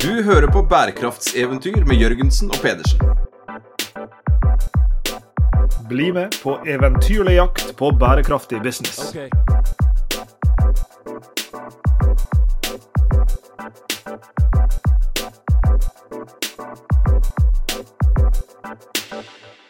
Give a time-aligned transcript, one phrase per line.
[0.00, 3.00] Du hører på bærekraftseventyr med Jørgensen og Pedersen.
[5.88, 9.12] Bli med på eventyrlig jakt på bærekraftig business.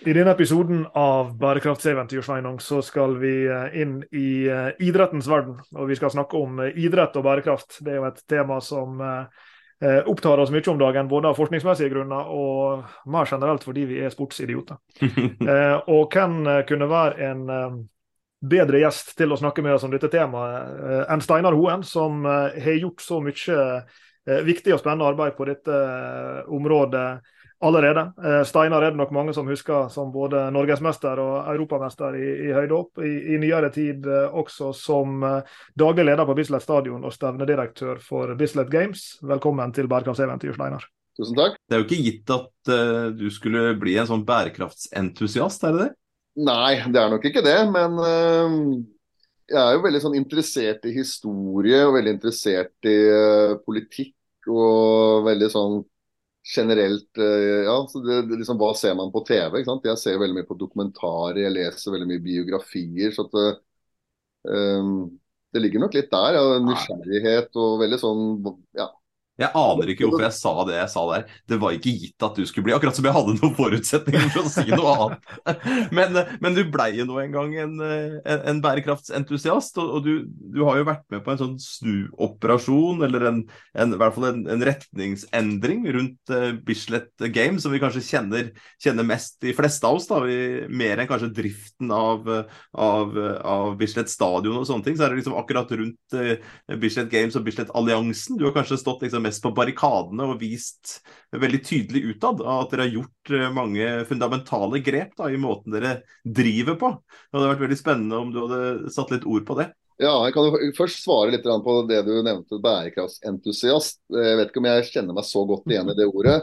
[0.07, 5.58] I denne episoden av Bærekraftseventyr Sveinung, så skal vi eh, inn i eh, idrettens verden.
[5.75, 7.82] Og vi skal snakke om eh, idrett og bærekraft.
[7.82, 9.03] Det er jo et tema som
[9.80, 14.12] opptar oss mye om dagen, både av forskningsmessige grunner og mer generelt fordi vi er
[14.12, 14.76] sportsidioter.
[15.94, 17.46] og hvem kunne være en
[18.40, 22.76] bedre gjest til å snakke med oss om dette temaet enn Steinar Hoen, som har
[22.76, 23.64] gjort så mye
[24.44, 25.81] viktig og spennende arbeid på dette
[26.53, 27.08] området
[27.61, 28.13] allerede.
[28.25, 32.53] Eh, Steinar er det nok mange som husker som både norgesmester og europamester i, i
[32.56, 33.03] høydehopp.
[33.05, 38.01] I, I, nyere tid eh, også som eh, daglig leder på Bislett stadion og stevnedirektør
[38.05, 39.12] for Bislett Games.
[39.23, 40.87] Velkommen til bærekraftseventyr, Steinar.
[41.21, 41.59] Tusen takk.
[41.69, 45.83] Det er jo ikke gitt at uh, du skulle bli en sånn bærekraftsentusiast, er det
[45.83, 45.91] det?
[46.47, 47.59] Nei, det er nok ikke det.
[47.75, 48.55] Men uh,
[49.51, 54.15] jeg er jo veldig sånn interessert i historie og veldig interessert i uh, politikk.
[54.49, 55.75] Og veldig sånn
[56.45, 59.61] generelt eh, ja, så det, det, liksom, Hva ser man på TV?
[59.61, 59.89] ikke sant?
[59.89, 63.13] Jeg ser veldig mye på dokumentarer, jeg leser veldig mye biografier.
[63.15, 63.61] så at
[64.49, 65.11] um,
[65.53, 66.39] Det ligger nok litt der.
[66.39, 68.25] Ja, nysgjerrighet og veldig sånn
[68.79, 68.89] ja,
[69.41, 71.25] jeg aner ikke hvorfor jeg sa det jeg sa der.
[71.49, 74.47] Det var ikke gitt at du skulle bli Akkurat som jeg hadde noen forutsetninger for
[74.47, 75.31] å si noe annet.
[75.97, 80.13] Men, men du blei jo nå en gang en, en, en bærekraftsentusiast, og, og du,
[80.27, 83.41] du, har jo vært med på en sånn snuoperasjon, eller en,
[83.75, 88.51] en, i hvert fall en, retningsendring rundt uh, Bislett Games, som vi kanskje kjenner,
[88.83, 92.29] kjenner, mest, de fleste av oss, da, vi, mer enn kanskje driften av,
[92.73, 94.99] av, av Bislett stadion og sånne ting.
[94.99, 96.35] Så er det liksom akkurat rundt uh,
[96.81, 100.98] Bislett Games og Bislett Alliansen du har kanskje stått liksom mest på barrikadene og vist
[101.33, 106.00] veldig tydelig utad at dere har gjort eh, mange fundamentale grep da, i måten dere
[106.25, 106.94] driver på.
[107.00, 109.71] Det hadde vært veldig spennende om du hadde satt litt ord på det.
[110.00, 114.00] Ja, Jeg kan jo først svare litt på det du nevnte, bærekraftsentusiast.
[114.09, 116.38] Jeg vet ikke om jeg kjenner meg så godt igjen i det ordet.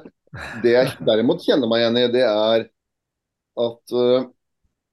[0.62, 2.68] Det jeg derimot kjenner meg igjen i, det er
[3.58, 4.28] at uh,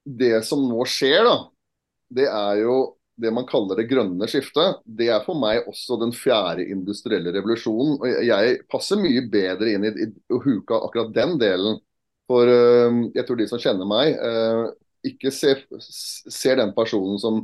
[0.05, 1.35] det som nå skjer, da,
[2.17, 2.79] det er jo
[3.15, 7.97] det man kaller det grønne skiftet, det er for meg også den fjerde industrielle revolusjonen.
[8.01, 11.79] og Jeg passer mye bedre inn i, i huka akkurat den delen.
[12.29, 14.73] For uh, jeg tror de som kjenner meg, uh,
[15.05, 17.43] ikke ser, ser, den personen som,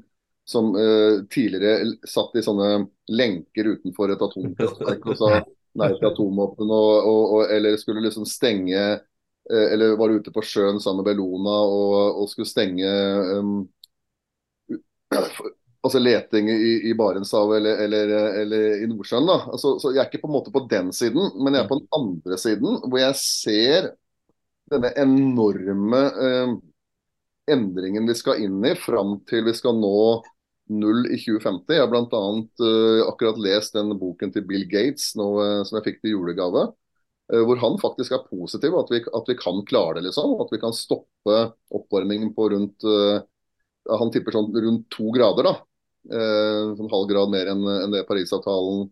[0.49, 5.31] som uh, tidligere satt i sånne lenker utenfor et atomkraftverk og sa
[5.79, 6.73] nei til atomvåpen,
[7.55, 8.99] eller skulle liksom stenge
[9.51, 12.89] Eller var ute på sjøen sammen med Bellona og, og skulle stenge
[13.39, 13.53] um,
[15.81, 18.11] altså leting i, i Barentshavet eller, eller,
[18.41, 19.29] eller, i Nordsjøen.
[19.29, 19.37] da.
[19.53, 21.79] Altså, så Jeg er ikke på en måte på den siden, men jeg er på
[21.79, 23.89] den andre siden, hvor jeg ser
[24.71, 26.53] denne enorme eh,
[27.51, 30.21] endringen vi skal inn i fram til vi skal nå
[30.71, 31.73] null i 2050.
[31.75, 32.21] Jeg har bl.a.
[32.67, 36.69] Eh, akkurat lest den boken til Bill Gates nå, eh, som jeg fikk til julegave.
[37.33, 40.07] Eh, hvor han faktisk er positiv, at vi, at vi kan klare det.
[40.11, 41.41] liksom, At vi kan stoppe
[41.73, 43.25] oppvarmingen på rundt eh,
[43.89, 45.47] han tipper sånn rundt to grader.
[45.49, 45.53] da,
[46.09, 48.87] en eh, halv grad mer enn en det Parisavtalen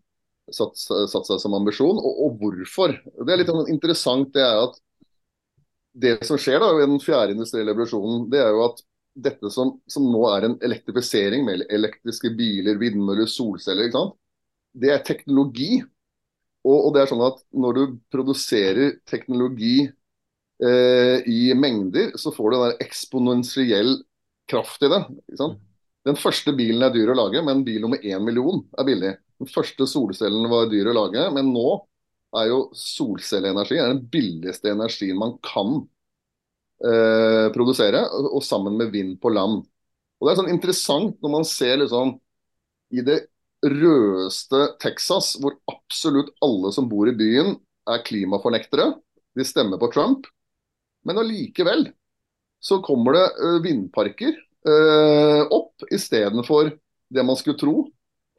[0.54, 1.98] satt, satt seg som ambisjon.
[1.98, 2.94] Og, og, hvorfor?
[3.26, 4.32] Det er litt sånn interessant.
[4.36, 4.80] Det er at
[6.00, 8.84] det som skjer da i den fjerde industrielle revolusjonen, det er jo at
[9.20, 13.92] dette som, som, nå er en elektrifisering med elektriske biler, vindmøller, solceller,
[14.80, 15.80] det er teknologi.
[16.68, 17.84] Og, og, det er sånn at når du
[18.14, 23.98] produserer teknologi eh, i mengder, så får du en eksponentiell
[24.50, 25.02] kraft i det.
[25.26, 25.66] ikke sant?
[26.10, 29.14] Den første bilen er dyr å lage, men bil nummer én million er billig.
[29.38, 31.68] Den første solcellen var dyr å lage, men nå
[32.40, 35.76] er jo solcelleenergi den billigste energien man kan
[36.82, 39.62] eh, produsere, og sammen med vind på land.
[40.20, 42.18] Og Det er sånn interessant når man ser liksom
[42.90, 43.22] i det
[43.66, 47.54] rødeste Texas, hvor absolutt alle som bor i byen
[47.90, 48.92] er klimafornektere.
[49.38, 50.26] De stemmer på Trump.
[51.06, 51.92] Men allikevel
[52.60, 56.74] så kommer det eh, vindparker uh, opp istedenfor
[57.10, 57.88] det man skulle tro.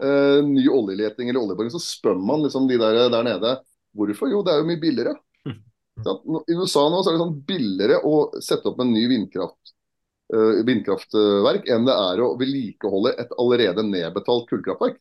[0.01, 1.73] Uh, ny oljeleting eller oljeboring.
[1.73, 3.57] Så spør man liksom de der, der nede
[3.97, 4.31] hvorfor.
[4.33, 5.17] Jo, det er jo mye billigere.
[6.05, 6.17] Så,
[6.49, 9.75] I USA nå så er det sånn billigere å sette opp en ny vindkraft,
[10.33, 15.01] uh, vindkraftverk enn det er å vedlikeholde et allerede nedbetalt kullkraftverk.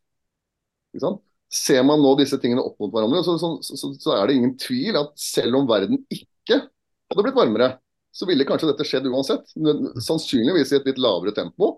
[1.50, 4.52] Ser man nå disse tingene opp mot hverandre, så, så, så, så, er det ingen
[4.60, 6.60] tvil at selv om verden ikke
[7.10, 7.72] hadde blitt varmere,
[8.12, 9.54] så ville kanskje dette skjedd uansett.
[10.04, 11.78] Sannsynligvis i et litt lavere tempo.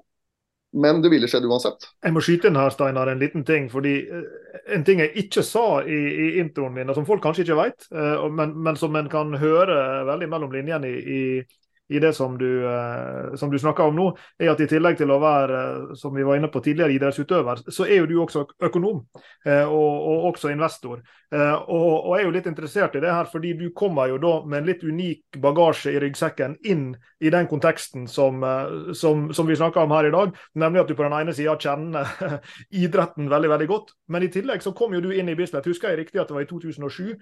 [0.72, 1.90] Men det ville skjedd uansett.
[2.00, 3.68] Jeg må skyte inn her, Steinar, en liten ting.
[3.72, 7.44] fordi eh, En ting jeg ikke sa i, i introen min, og som folk kanskje
[7.44, 9.76] ikke vet, eh, men, men, som en kan høre
[10.08, 11.22] veldig mellom linjene i, i
[11.92, 14.08] i det som du, eh, som du snakker om nå,
[14.40, 17.66] er at i tillegg til å være eh, som vi var inne på tidligere, idrettsutøver,
[17.68, 19.02] så er jo du også økonom
[19.46, 21.02] eh, og, og også investor.
[21.32, 24.58] Og, og er jo litt interessert i det her, fordi du kommer jo da med
[24.58, 26.90] en litt unik bagasje i ryggsekken inn
[27.24, 28.44] i den konteksten som,
[28.92, 31.56] som, som vi snakker om her i dag, nemlig at du på den ene sida
[31.56, 32.12] kjenner
[32.84, 33.96] idretten veldig veldig godt.
[34.12, 36.36] Men i tillegg så kom jo du inn i Bislett, husker jeg riktig at det
[36.36, 37.16] var i 2007,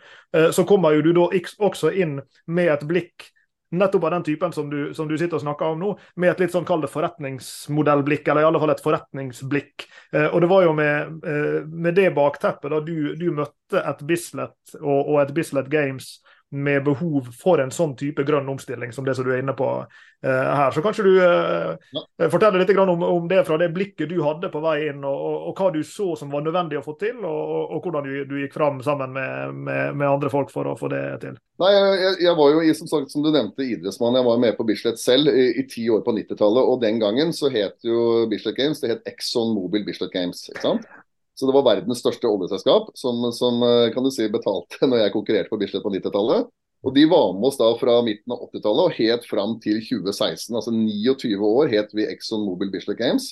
[0.58, 1.30] så kommer jo du da
[1.70, 2.18] også inn
[2.50, 3.30] med et blikk
[3.72, 6.44] nettopp av den typen som du, som du, sitter og snakker om nå, med et
[6.44, 9.88] litt sånn kall det forretningsmodellblikk, eller i alle fall et forretningsblikk.
[10.14, 14.04] Eh, og det var jo med, eh, med det bakteppet da du, du møtte et
[14.10, 16.18] Bislett og, og et Bislett Games
[16.52, 19.68] med behov for en sånn type grønn omstilling som det som du er inne på
[19.80, 20.72] uh, her.
[20.74, 22.30] Så kanskje du uh, ja.
[22.32, 25.36] forteller litt om, om, det fra det blikket du hadde på vei inn, og, og,
[25.52, 28.40] og hva du så som var nødvendig å få til, og, og hvordan du, du,
[28.42, 31.38] gikk fram sammen med, med, med, andre folk for å få det til.
[31.62, 34.18] Nei, Jeg, jeg var jo, som, sagt, som du nevnte, idrettsmann.
[34.18, 36.72] Jeg var med på Bislett selv i, i ti år på 90-tallet.
[36.72, 40.48] Og den gangen så het jo Bislett Games det het Exxon Mobil Bislett Games.
[40.50, 40.90] ikke sant?
[41.40, 45.14] Så det var verdens største oljeselskap som, som eh, kan du si, betalte når jeg
[45.14, 46.50] konkurrerte på Bislett på 90-tallet.
[46.84, 50.58] Og De var med oss da fra midten av 80-tallet og helt fram til 2016.
[50.60, 53.30] Altså 29 år het vi Exxon Mobil Bislett Games.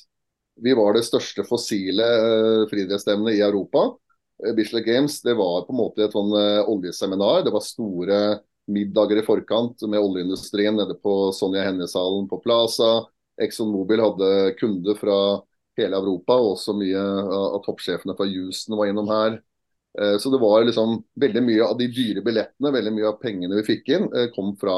[0.63, 3.89] Vi var det største fossile uh, friidrettsstevnet i Europa.
[4.39, 6.31] Uh, Bislett Games det var på en måte et sånn
[6.63, 7.43] oljeseminar.
[7.43, 8.21] Det var store
[8.71, 13.03] middager i forkant med oljeindustrien nede på Sonja Hennie-salen på Plaza.
[13.43, 15.19] Exxon Mobil hadde kunder fra
[15.77, 17.01] hele Europa, og også mye
[17.37, 19.39] av toppsjefene fra Houston var innom her.
[20.01, 23.57] Eh, så det var liksom veldig mye av de dyre billettene, veldig mye av pengene
[23.59, 24.75] vi fikk inn, eh, kom fra,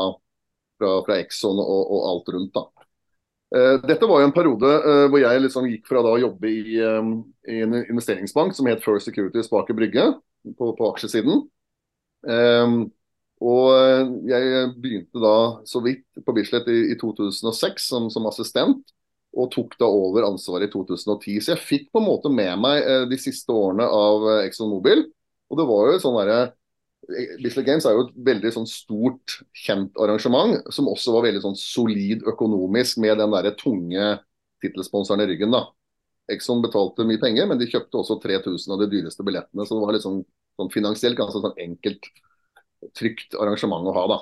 [0.80, 2.54] fra, fra Exxon og, og, alt rundt.
[2.56, 2.86] da.
[3.56, 4.72] Eh, dette var jo en periode
[5.10, 9.50] hvor jeg liksom gikk fra å jobbe i, i en investeringsbank som het First Securities
[9.52, 10.12] bak Brygge,
[10.56, 11.44] på, på aksjesiden.
[13.40, 13.66] Og
[14.30, 15.36] jeg begynte da
[15.68, 18.94] så vidt på Bislett i, i 2006 som, som assistent
[19.38, 21.42] og tok da over ansvaret i 2010.
[21.44, 25.06] Så jeg fikk på en måte med meg eh, de siste årene av eh, Mobil.
[25.50, 29.40] Og det var jo sånn derre eh, Bislett Games er jo et veldig sånn stort,
[29.54, 34.16] kjent arrangement, som også var veldig sånn solid økonomisk, med den der tunge
[34.64, 35.54] tittelsponsoren i ryggen.
[35.56, 35.68] da.
[36.30, 39.66] Exxon betalte mye penger, men de kjøpte også 3000 av de dyreste billettene.
[39.66, 40.20] Så det var sånn,
[40.60, 42.12] sånn finansielt ganske sånn enkelt,
[42.98, 44.04] trygt arrangement å ha.
[44.10, 44.20] da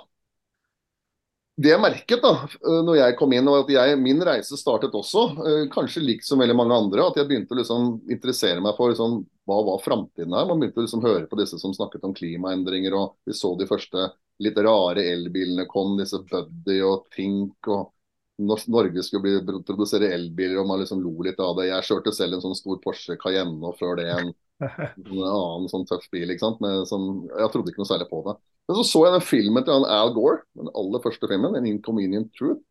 [1.57, 4.93] det jeg merket da eh, når jeg kom inn, og at jeg, min reise startet
[4.97, 8.77] også, eh, kanskje likt som veldig mange andre, at jeg begynte å liksom interessere meg
[8.77, 10.45] for liksom, hva var framtiden her.
[10.45, 13.65] Man begynte å liksom høre på disse som snakket om klimaendringer, og vi så de
[13.69, 14.09] første
[14.45, 17.71] litt rare elbilene kom, disse Buddy og Tink.
[17.73, 17.93] og
[18.37, 21.71] Norge skulle bli, produsere elbiler, og man liksom lo litt av det.
[21.71, 24.29] Jeg kjørte selv en sånn stor Porsche Cayenne, og før det en,
[24.61, 26.29] en annen sånn tøff bil.
[26.29, 26.61] ikke sant?
[26.61, 28.37] Med, som, jeg trodde ikke noe særlig på det.
[28.67, 32.33] Men så så jeg den filmen til Al Gore, den aller første filmen, 'An Inconvenient
[32.35, 32.63] Truth',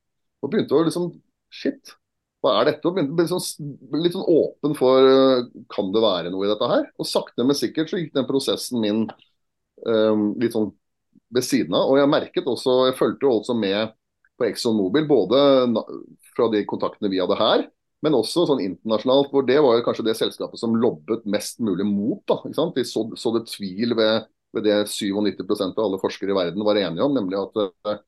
[0.43, 1.15] og begynte å liksom
[1.57, 1.95] Shit,
[2.43, 2.85] hva er dette?
[2.89, 3.69] Og begynte å bli sånn,
[4.03, 6.89] litt sånn åpen for uh, Kan det være noe i dette her?
[7.01, 9.07] Og sakte, men sikkert så gikk den prosessen min
[9.87, 10.73] um, litt sånn
[11.35, 11.89] ved siden av.
[11.91, 13.95] Og jeg merket også, jeg fulgte også med
[14.37, 15.39] på Exxon Mobil, både
[16.37, 17.65] fra de kontaktene vi hadde her,
[18.05, 21.87] men også sånn internasjonalt, hvor det var jo kanskje det selskapet som lobbet mest mulig
[21.89, 22.21] mot.
[22.29, 22.77] da, ikke sant?
[22.77, 26.79] De så, så det tvil ved ved det 97% av alle forskere i verden var
[26.81, 27.99] enige om, nemlig at uh,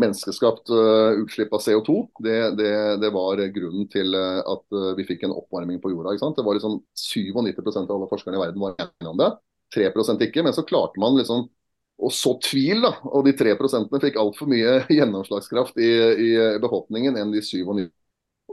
[0.00, 2.70] menneskeskapt uh, utslipp av CO2 det, det,
[3.02, 6.14] det, var grunnen til uh, at vi fikk en oppvarming på jorda.
[6.38, 9.32] Det var liksom 97% av alle forskerne i verden var enige om det.
[9.74, 10.46] 3% ikke.
[10.46, 11.48] Men så klarte man liksom
[11.94, 12.94] å så tvil, da.
[13.10, 15.92] Og de 3% fikk altfor mye gjennomslagskraft i,
[16.26, 16.30] i
[16.62, 17.90] befolkningen enn de 97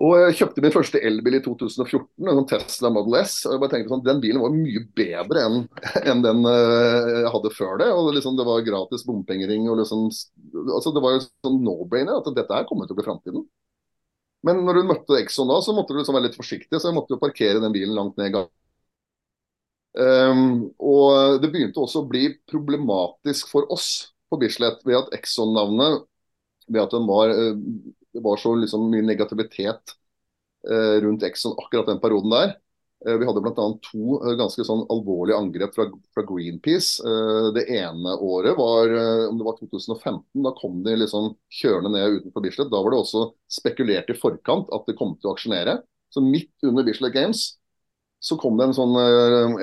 [0.02, 3.36] og jeg kjøpte min første elbil i 2014, en sånn Tesla Model S.
[3.46, 5.58] og jeg bare tenkte sånn, Den bilen var mye bedre enn
[6.10, 7.90] en den uh, jeg hadde før det.
[7.94, 9.68] og liksom, Det var gratis bompengering.
[9.70, 10.08] og liksom,
[10.64, 13.46] altså Det var jo sånn no-brainer at dette her kommer til å bli framtiden.
[14.48, 16.98] Men når du møtte Exxon da, så måtte du liksom være litt forsiktig, så jeg
[16.98, 18.54] måtte jo parkere den bilen langt ned i gangen.
[19.92, 26.06] Um, og det begynte også å bli problematisk for oss på Bislett ved at Exxon-navnet
[26.72, 27.60] ved at den var uh,
[28.14, 29.96] det var så liksom mye negativitet
[30.70, 32.54] eh, rundt Exxon akkurat den perioden der.
[33.08, 33.54] Eh, vi hadde bl.a.
[33.86, 37.02] to eh, ganske sånn alvorlige angrep fra, fra Greenpeace.
[37.08, 40.44] Eh, det ene året var eh, om det var 2015.
[40.46, 42.74] Da kom de liksom kjørende ned utenfor Bislett.
[42.74, 45.80] Da var det også spekulert i forkant at de kom til å aksjonere.
[46.12, 47.48] Så midt under Bislett Games
[48.22, 48.92] så kom det en sånn,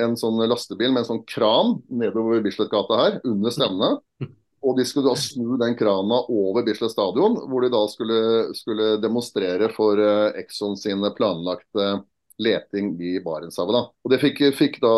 [0.02, 4.00] en sånn lastebil med en sånn kran nedover Bislett-gata her, under stevnet.
[4.62, 8.20] Og de skulle da snu den krana over Bislett stadion, hvor de da skulle,
[8.58, 11.90] skulle demonstrere for uh, Exxon sine planlagte
[12.38, 13.74] leting i Barentshavet.
[13.74, 13.82] da.
[14.04, 14.92] Og Det fikk, fikk, da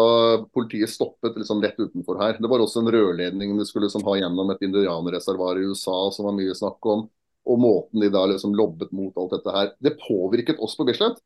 [0.53, 2.37] politiet stoppet liksom rett utenfor her.
[2.41, 6.29] Det var også en rørledning de skulle liksom ha gjennom et indianerreservat i USA som
[6.29, 7.07] var mye snakk om.
[7.49, 9.73] Og måten de da liksom lobbet mot alt dette her.
[9.81, 11.17] Det påvirket oss på Bislett.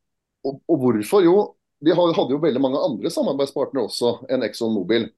[0.47, 1.27] Og, og hvorfor?
[1.27, 1.37] Jo,
[1.83, 5.09] de hadde jo veldig mange andre samarbeidspartnere også enn Exxon Mobil.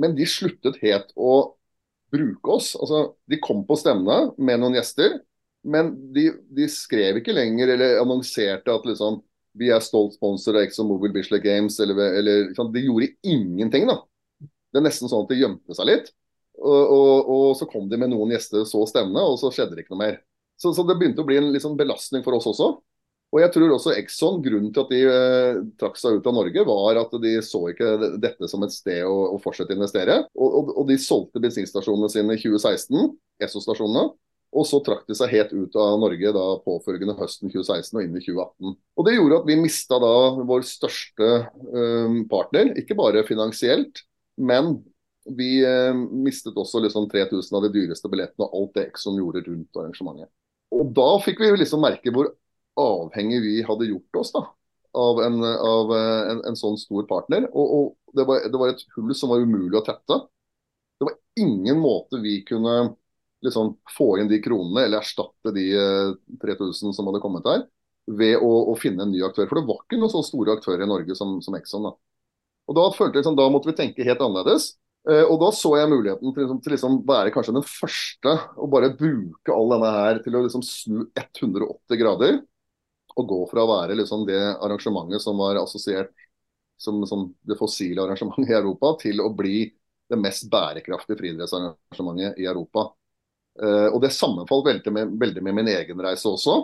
[0.00, 1.54] Men de sluttet helt å
[2.14, 2.72] bruke oss.
[2.78, 5.18] Altså, de kom på stevne med noen gjester,
[5.64, 9.22] men de, de, skrev ikke lenger eller annonserte at liksom,
[9.56, 11.78] vi er stolt sponsor av ExoMobil Bislett Games.
[11.80, 13.88] Eller, eller, de gjorde ingenting.
[13.88, 14.00] da.
[14.44, 16.12] Det er nesten sånn at de gjemte seg litt.
[16.60, 19.84] Og, og, og, så kom de med noen gjester så stevne, og så skjedde det
[19.84, 20.18] ikke noe mer.
[20.60, 22.76] Så, så det begynte å bli en liksom belastning for oss også.
[23.34, 26.62] Og jeg tror også Exxon, Grunnen til at de eh, trakk seg ut av Norge,
[26.68, 30.20] var at de så ikke dette som et sted å, å fortsette å investere.
[30.38, 34.12] Og, og, og, de solgte bensinstasjonene sine i 2016, Esso-stasjonene.
[34.54, 38.14] Og så trakk de seg helt ut av Norge da påfølgende høsten 2016 og inn
[38.14, 38.76] i 2018.
[38.94, 40.14] Og Det gjorde at vi mista da
[40.46, 41.30] vår største
[41.74, 44.04] um, partner, ikke bare finansielt,
[44.38, 44.76] men
[45.26, 49.42] vi um, mistet også liksom 3000 av de dyreste billettene og alt det Exxon gjorde
[49.48, 50.30] rundt arrangementet.
[50.74, 52.30] Og Da fikk vi liksom merke hvor
[52.80, 54.44] avhengig vi hadde gjort oss da,
[54.94, 57.48] av, en, av en, en, sånn stor partner.
[57.52, 60.20] Og, og det, var, det, var, et hull som var umulig å tette.
[60.98, 62.94] Det var ingen måte vi kunne
[63.44, 65.68] liksom, få inn de kronene eller erstatte de
[66.42, 67.66] 3000 eh, som hadde kommet her,
[68.06, 69.48] ved å, å, finne en ny aktør.
[69.50, 71.90] For det var ikke noen så store aktører i Norge som, som Exxon.
[71.90, 71.94] Da.
[72.70, 74.72] Og da følte jeg liksom, da måtte vi tenke helt annerledes.
[75.10, 78.68] Eh, og da så jeg muligheten til, liksom, til liksom være kanskje den første å
[78.72, 82.38] bare bruke all denne her til å liksom snu 180 grader
[83.14, 86.12] å gå fra å være liksom det arrangementet som var assosiert
[86.76, 89.64] som, som, det fossile arrangementet i Europa, til å bli
[90.10, 92.88] det mest bærekraftige friidrettsarrangementet i Europa.
[93.62, 96.58] Uh, og Det sammenfalt veldig med, veldig med, min egen reise også.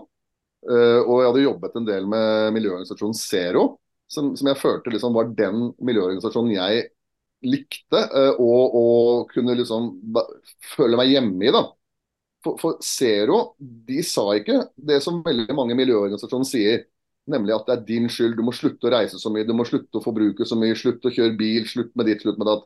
[0.66, 3.66] Uh, og Jeg hadde jobbet en del med miljøorganisasjonen Zero,
[4.10, 6.88] som, som jeg følte liksom var den miljøorganisasjonen jeg
[7.46, 9.92] likte uh, og, og, kunne liksom
[10.74, 11.54] føle meg hjemme i.
[11.54, 11.64] da.
[12.44, 16.84] For, for, Zero de sa ikke det som veldig mange miljøorganisasjoner sier,
[17.30, 19.66] nemlig at det er din skyld, du må slutte å reise så mye, du må
[19.68, 22.64] slutte å forbruke så mye, slutte å kjøre bil, slutt med ditt, slutt med datt.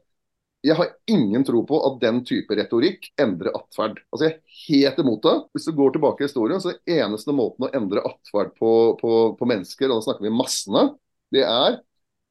[0.65, 3.99] Jeg har ingen tro på at den type retorikk endrer atferd.
[4.09, 5.35] Altså, jeg er helt imot det.
[5.53, 8.71] Hvis du går tilbake i historien, så er eneste måten å endre atferd på,
[9.03, 10.87] på, på, mennesker, og da snakker vi massene,
[11.35, 11.83] det er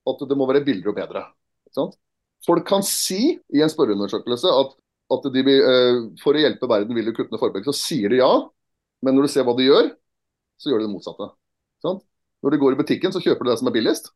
[0.09, 1.27] at det må være billigere og bedre.
[2.43, 4.73] Folk kan si i en spørreundersøkelse at
[5.11, 7.67] at de, eh, for å hjelpe verden vil de kutte ned forbruk.
[7.67, 8.31] Så sier de ja,
[9.03, 9.91] men når du ser hva de gjør,
[10.61, 11.29] så gjør de det motsatte.
[11.83, 11.99] Sånn?
[12.43, 14.11] Når de går i butikken, så kjøper de det som er billigst.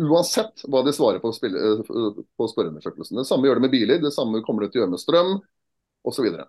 [0.00, 3.20] Uansett hva de svarer på, eh, på spørreundersøkelsen.
[3.20, 5.32] Det samme gjør de med biler, det samme kommer de til å gjøre med strøm
[6.04, 6.28] osv.
[6.32, 6.46] Og,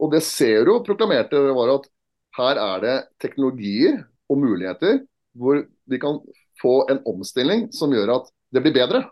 [0.00, 1.90] og det Zero proklamerte, var at
[2.38, 5.02] her er det teknologier og muligheter
[5.38, 6.20] hvor vi kan
[6.60, 9.04] få en omstilling som gjør at det blir bedre.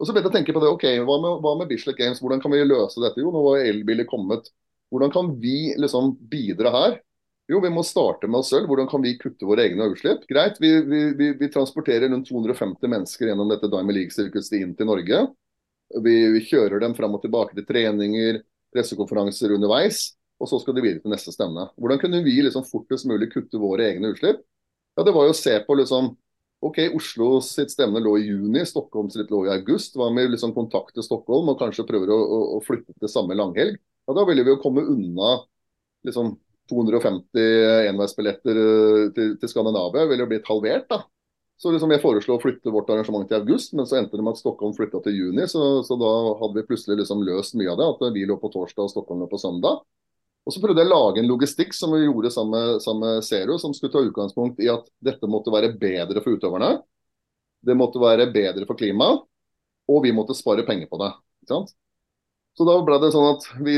[0.00, 2.22] Og så begynte jeg å tenke på det, ok, hva med, hva med Bislett Games,
[2.24, 3.20] hvordan kan vi løse dette?
[3.20, 4.48] Jo, nå var elbiler kommet.
[4.90, 6.94] Hvordan kan vi liksom bidra her?
[7.50, 8.70] Jo, vi må starte med oss selv.
[8.70, 10.22] Hvordan kan vi kutte våre egne utslipp?
[10.30, 14.88] Greit, vi, vi, vi, vi transporterer rundt 250 mennesker gjennom dette Diamond League-sirkuset inn til
[14.88, 15.24] Norge.
[16.04, 16.14] Vi,
[16.46, 18.40] kjører dem fram og tilbake til treninger,
[18.72, 20.12] pressekonferanser underveis.
[20.40, 21.66] Og så skal de videre til neste stevne.
[21.76, 24.40] Hvordan kunne vi liksom fortest mulig kutte våre egne utslipp?
[24.96, 26.14] Ja, Det var jo å se på liksom
[26.60, 29.94] OK, Oslo sitt stevne lå i juni, Stockholm sitt lå i august.
[29.96, 33.78] Hva med liksom kontakte Stockholm og kanskje prøver å, å, å flytte til samme langhelg?
[34.04, 35.38] Ja, da ville vi jo komme unna
[36.06, 36.34] liksom
[36.70, 40.04] 250 enveisbilletter eh, til, til Skandinavia.
[40.10, 41.00] ville jo blitt halvert, da.
[41.60, 44.32] Så liksom jeg foreslo å flytte vårt arrangement til august, men så endte det med
[44.32, 45.44] at Stockholm flytta til juni.
[45.50, 47.88] Så, så, da hadde vi plutselig liksom løst mye av det.
[47.92, 49.82] At vi lå på torsdag og Stockholm lå på søndag.
[50.48, 53.74] Og Så prøvde jeg å lage en logistikk som vi gjorde sammen med Zero, som
[53.76, 56.78] skulle ta utgangspunkt i at dette måtte være bedre for utøverne.
[57.60, 59.20] Det måtte være bedre for klimaet,
[59.90, 61.12] og vi måtte spare penger på det.
[62.58, 63.76] Så da ble det sånn at vi,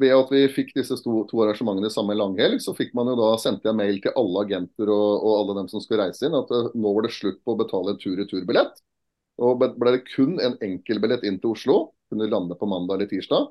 [0.00, 3.16] Ved at vi fikk disse to, to arrangementene i samme langhelg, så fikk man jo
[3.20, 6.36] da sendte jeg mail til alle agenter og, og alle dem som skulle reise inn,
[6.36, 8.82] at det, eh, nå var det slutt på å betale en tur-retur-billett.
[9.40, 11.78] Og ble det kun en enkelbillett inn til Oslo,
[12.12, 13.48] kunne lande på mandag eller tirsdag.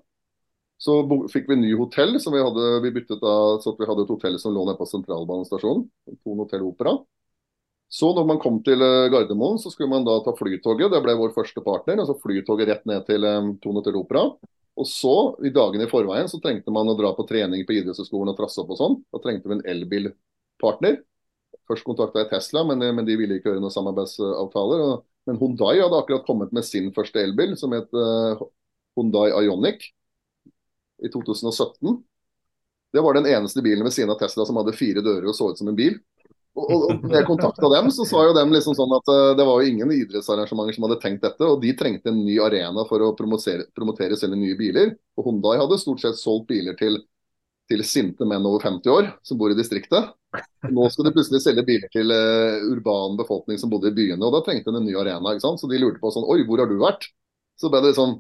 [0.80, 0.96] Så
[1.32, 4.38] fikk vi ny hotell, som vi hadde vi byttet av, så vi hadde et hotell
[4.40, 5.84] som lå nede på Sentralbanestasjonen.
[6.24, 6.96] Thon Hotell Opera.
[7.90, 10.92] Så når man kom til eh, Gardermoen, så skulle man da ta flytoget.
[10.94, 12.00] Det ble vår første partner.
[12.00, 14.24] altså Flytoget rett ned til um, Thon Hotell Opera.
[14.80, 18.32] Og så, i dagene i forveien, så trengte man å dra på trening på idrettshøyskolen
[18.32, 19.00] og trasse opp og sånn.
[19.12, 21.02] Da trengte vi en elbilpartner.
[21.68, 24.86] Først kontakta jeg Tesla, men, men, de ville ikke gjøre noen samarbeidsavtaler.
[25.28, 28.40] Men Hundai hadde akkurat kommet med sin første elbil, som het uh,
[28.96, 29.90] Hundai Ionic.
[31.06, 31.98] I 2017.
[32.94, 35.52] Det var den eneste bilen ved siden av Tesla som hadde fire dører og så
[35.52, 36.00] ut som en bil.
[36.58, 39.46] Og, og, når jeg kontakta dem, så sa jo dem liksom sånn at uh, det
[39.48, 43.06] var jo ingen idrettsarrangementer som hadde tenkt dette, og de trengte en ny arena for
[43.06, 44.96] å promotere, promotere sine nye biler.
[45.20, 46.98] Og Hundai hadde stort sett solgt biler til,
[47.70, 50.10] til sinte menn over 50 år som bor i distriktet.
[50.70, 54.36] Nå skal de plutselig selge biler til uh, urban befolkning som bodde i byene, og
[54.36, 55.36] da trengte de en ny arena.
[55.36, 55.62] ikke sant?
[55.62, 57.08] Så de lurte på sånn Oi, hvor har du vært?
[57.60, 58.18] Så ble det liksom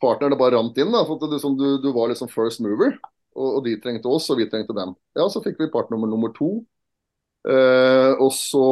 [0.00, 0.92] Partnerne bare rant inn.
[0.92, 2.96] da, for at du, som, du, du var liksom first mover.
[3.36, 4.94] Og, og, de trengte oss, og vi trengte dem.
[5.16, 6.60] Ja, Så fikk vi partner nummer to.
[7.48, 8.64] Eh, og så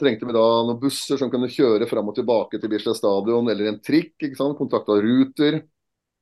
[0.00, 3.70] trengte vi da noen busser som kunne kjøre fram og tilbake til Bislett stadion, eller
[3.70, 4.16] en trikk.
[4.16, 5.60] ikke sant, Kontakta Ruter.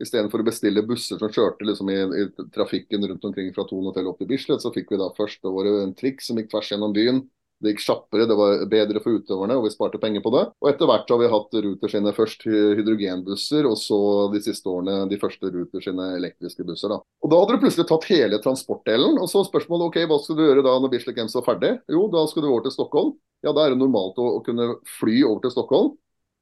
[0.03, 4.11] Istedenfor å bestille busser som kjørte liksom i, i, trafikken rundt omkring fra Thon hotell
[4.11, 6.75] opp til Bislett, så fikk vi da først da var en trikk som gikk tvers
[6.75, 7.23] gjennom byen.
[7.63, 10.43] Det gikk kjappere, det var bedre for utøverne, og vi sparte penger på det.
[10.61, 13.99] Og etter hvert har vi hatt Ruter sine først hydrogenbusser, og så
[14.35, 16.93] de siste årene de første Ruter sine elektriske busser.
[16.93, 17.01] da.
[17.01, 19.17] Og Da hadde du plutselig tatt hele transportdelen.
[19.23, 21.73] Og så spørsmålet ok, hva skal du gjøre da når Bislett Games var ferdig?
[21.89, 23.17] Jo, da skal du over til Stockholm.
[23.45, 25.95] Ja, da er det normalt å, å kunne fly over til Stockholm.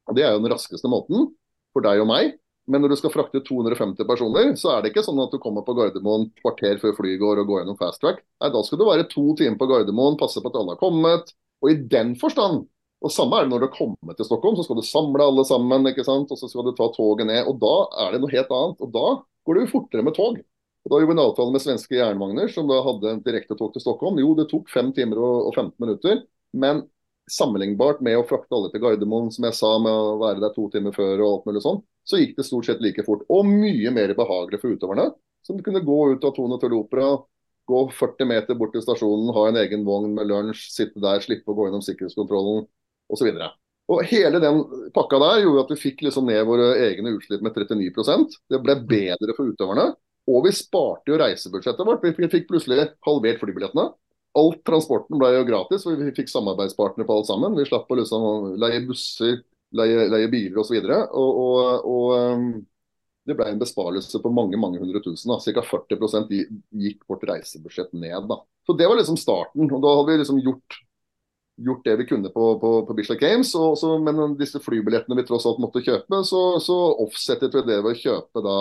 [0.05, 1.31] Og Det er jo den raskeste måten
[1.73, 2.35] for deg og meg.
[2.67, 5.65] Men når du skal frakte 250 personer, så er det ikke sånn at du kommer
[5.65, 8.23] på Gardermoen kvarter før flyet går og går gjennom fast track.
[8.41, 11.29] Nei, da skal du være to timer på Gardermoen, passe på at alle har kommet.
[11.61, 12.65] Og i den forstand
[13.05, 15.43] og Samme er det når du har kommet til Stockholm, så skal du samle alle
[15.45, 15.85] sammen.
[15.91, 16.31] ikke sant?
[16.31, 17.43] Og så skal du ta toget ned.
[17.45, 18.81] og Da er det noe helt annet.
[18.81, 19.05] og Da
[19.45, 20.39] går det jo fortere med tog.
[20.39, 23.83] Og Da gjorde vi en avtale med svenske jernvogner, som da hadde en direktetog til
[23.83, 24.17] Stockholm.
[24.21, 26.23] Jo, det tok 5 timer og 15 minutter.
[26.53, 26.85] Men
[27.29, 30.69] sammenlignbart med å frakte alle til Gardermoen, som jeg sa, med å være der to
[30.73, 33.25] timer før og alt mulig sånn, så gikk det stort sett like fort.
[33.33, 35.09] Og mye mer behagelig for utøverne.
[35.45, 37.11] Som kunne gå ut av Tone Tøll Opera,
[37.69, 41.53] gå 40 meter bort til stasjonen, ha en egen vogn med lunsj, sitte der, slippe
[41.53, 42.65] å gå gjennom sikkerhetskontrollen
[43.13, 43.29] osv.
[43.93, 47.53] Og hele den pakka der gjorde at vi fikk liksom ned våre egne utslipp med
[47.53, 49.91] 39% Det ble bedre for utøverne.
[50.25, 52.05] Og vi sparte jo reisebudsjettet vårt.
[52.05, 53.91] Vi fikk plutselig halvert flybillettene
[54.35, 57.55] alt transporten ble jo gratis, og vi fikk samarbeidspartnere på alt sammen.
[57.55, 59.39] Vi slapp å liksom leie busser,
[59.75, 60.77] leie, leie biler osv.
[60.77, 62.49] Og, og, og, og um,
[63.25, 65.33] det ble en besparelse på mange mange hundre tusen.
[65.41, 65.63] Ca.
[65.65, 68.27] 40% gikk vårt reisebudsjett ned.
[68.29, 68.41] Da.
[68.67, 69.71] Så Det var liksom starten.
[69.71, 70.77] og Da hadde vi liksom gjort,
[71.57, 73.55] gjort det vi kunne på, på, på Bislett Games.
[73.55, 77.81] Og, så, men disse flybillettene vi tross alt måtte kjøpe, så, så offsettet vi det
[77.81, 78.57] ved å kjøpe da,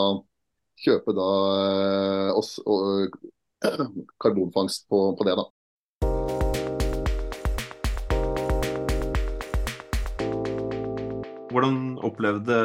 [0.86, 3.18] kjøpe da eh, oss, og,
[4.22, 5.36] karbonfangst på, på det.
[5.40, 5.48] da.
[11.54, 12.58] Hvordan opplevde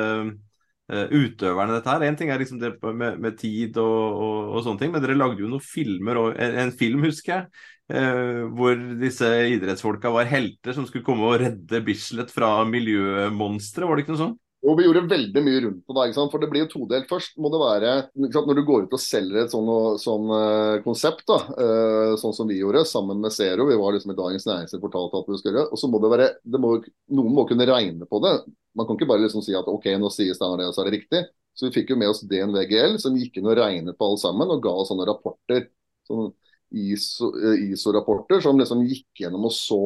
[0.89, 2.05] uh, utøverne dette her?
[2.09, 5.17] Én ting er liksom det med, med tid og, og, og, sånne ting, men dere
[5.17, 10.75] lagde jo noen filmer, og en, film husker jeg, uh, hvor disse idrettsfolka var helter
[10.75, 14.45] som skulle komme og redde Bislett fra miljømonstre, var det ikke noe sånt?
[14.59, 16.05] Og vi gjorde veldig mye rundt på det.
[16.17, 17.07] For det blir jo todelt.
[17.07, 19.69] Først må det være Når du går ut og selger et sånn,
[20.01, 24.11] sånn uh, konsept, da, uh, sånn som vi gjorde sammen med Zero, vi var liksom
[24.11, 26.73] i Dagens Næringsliv fortalte at vi skulle gjøre, og så må det være det må,
[27.15, 28.35] Noen må kunne regne på det.
[28.75, 30.91] Man kan ikke bare liksom si at OK, nå sier Steinar det, og så er
[30.91, 31.23] det riktig.
[31.55, 34.51] Så vi fikk jo med oss DNVGL, som gikk inn og regnet på alle sammen,
[34.51, 35.69] og ga oss sånne rapporter.
[36.07, 36.33] Sånne
[36.69, 39.81] ISO-rapporter ISO som liksom gikk gjennom og så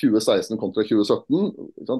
[0.00, 1.52] 2016 kontra 2017.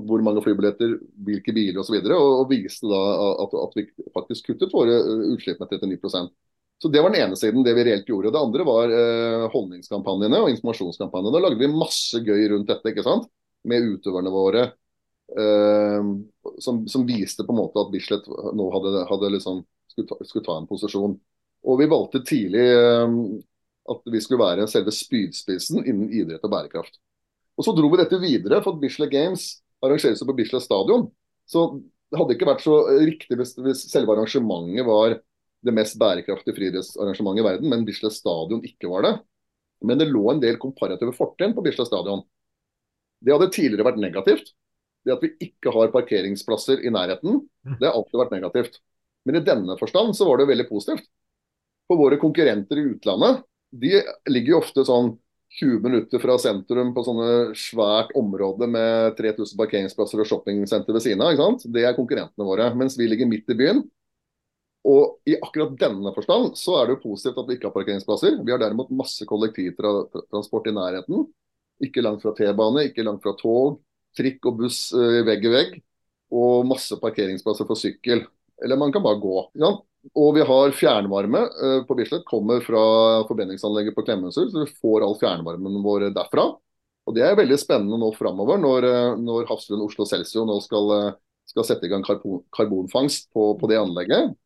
[0.08, 1.98] Hvor mange flybilletter, hvilke biler osv.
[2.00, 3.02] Og, og, og viste da
[3.44, 6.34] at, at, vi faktisk kuttet våre eh, utslipp med 39%
[6.82, 8.32] så Det var den ene siden, det vi reelt gjorde.
[8.34, 11.32] Det andre var eh, holdningskampanjene og informasjonskampanjene.
[11.32, 13.30] Da lagde vi masse gøy rundt dette ikke sant?
[13.64, 14.64] med utøverne våre.
[15.40, 16.10] Eh,
[16.60, 20.44] som, som, viste på en måte at Bislett nå hadde, hadde liksom, skulle, ta, skulle,
[20.44, 21.16] ta, en posisjon.
[21.64, 23.16] Og vi valgte tidlig eh,
[23.94, 27.00] at vi skulle være selve spydspissen innen idrett og bærekraft.
[27.54, 29.46] Og Så dro vi dette videre, for Bislett Games
[29.84, 31.06] arrangeres på Bislett stadion.
[31.46, 31.66] Så
[32.10, 35.18] det hadde ikke vært så riktig hvis, hvis selve arrangementet var
[35.64, 39.14] det mest bærekraftige friidrettsarrangementet i verden, men Bislett stadion ikke var det.
[39.84, 42.24] Men det lå en del komparative fortrinn på Bislett stadion.
[43.24, 44.52] Det hadde tidligere vært negativt.
[45.04, 47.42] Det at vi ikke har parkeringsplasser i nærheten,
[47.76, 48.78] det har alltid vært negativt.
[49.28, 51.04] Men i denne forstand så var det veldig positivt.
[51.88, 53.42] For våre konkurrenter i utlandet,
[53.74, 53.98] de
[54.30, 55.14] ligger jo ofte sånn
[55.54, 61.22] 20 minutter fra sentrum på sånne svært område med 3000 parkeringsplasser og shoppingsenter ved siden
[61.22, 61.30] av.
[61.34, 61.66] ikke sant?
[61.74, 62.66] Det er konkurrentene våre.
[62.74, 63.84] Mens vi ligger midt i byen.
[64.84, 68.36] Og i akkurat denne forstand så er det jo positivt at vi ikke har parkeringsplasser.
[68.44, 71.24] Vi har derimot masse kollektivtransport i nærheten.
[71.86, 73.78] Ikke langt fra T-bane, ikke langt fra tog.
[74.18, 75.78] Trikk og buss eh, vegg i vegg.
[76.34, 78.26] Og masse parkeringsplasser for sykkel.
[78.62, 79.38] Eller man kan bare gå.
[79.58, 79.72] Ja.
[80.20, 82.26] Og vi har fjernvarme uh, på Bislett.
[82.28, 82.84] Kommer fra
[83.28, 84.52] forbrenningsanlegget på Klemetsrud.
[84.52, 86.50] Så vi får all fjernvarmen vår derfra.
[87.04, 90.92] Og Det er veldig spennende nå framover, når, uh, når Hafslund Oslo Celsio nå skal,
[90.92, 94.36] uh, skal, sette i gang karbon, karbonfangst på, på, det anlegget.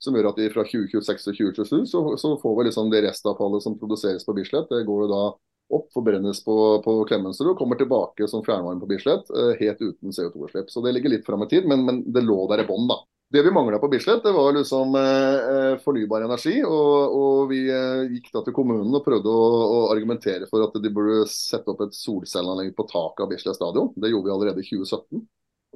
[0.00, 3.62] Som gjør at vi fra 2026 til 2027 så, så får vi liksom det restavfallet
[3.66, 4.70] som produseres på Bislett.
[4.70, 5.24] Det går jo da
[5.70, 10.14] opp, forbrennes på, på Klemetsrud og kommer tilbake som fjernvarme på Bislett, eh, helt uten
[10.14, 10.70] CO2-utslipp.
[10.72, 12.98] Så det ligger litt fram i tid, men, men det lå der i bånn, da.
[13.32, 16.56] Det vi mangla på Bislett, det var liksom eh, fornybar energi.
[16.66, 20.74] Og, og vi eh, gikk da til kommunen og prøvde å, å, argumentere for at
[20.82, 23.92] de burde sette opp et solcelleanlegg på taket av Bislett stadion.
[23.94, 25.22] Det gjorde vi allerede i 2017.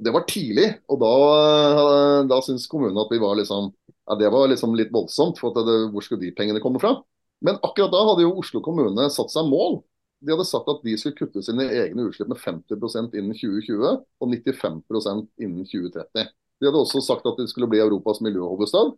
[0.03, 4.51] Det var tidlig, og da, eh, da syntes kommunen at var liksom ja, Det var
[4.51, 6.97] liksom litt voldsomt, for det, hvor skulle de pengene komme fra?
[7.39, 9.79] Men akkurat da hadde jo Oslo kommune satt seg mål.
[10.19, 14.33] De hadde sagt at de skulle kutte sine egne utslipp med 50% innen 2020 og
[14.43, 16.33] 95% innen 2030.
[16.59, 18.93] De hadde også sagt at det skulle bli Europas miljøhovedstad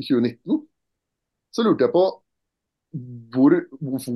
[0.00, 0.64] i 2019.
[1.54, 2.04] Så lurte jeg på
[3.30, 3.54] hvor,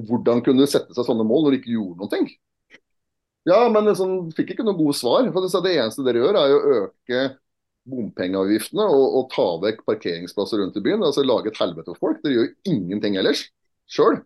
[0.08, 2.28] hvordan kunne det sette seg sånne mål når de ikke gjorde noen ting?
[3.46, 5.26] Ja, men liksom, fikk ikke noen gode svar.
[5.32, 7.24] for Det eneste dere gjør, er å øke
[7.92, 11.04] bompengeavgiftene og, og, ta vekk parkeringsplasser rundt i byen.
[11.04, 12.22] altså Lage et helvete for folk.
[12.24, 13.44] Dere gjør ingenting ellers
[13.90, 14.22] sjøl.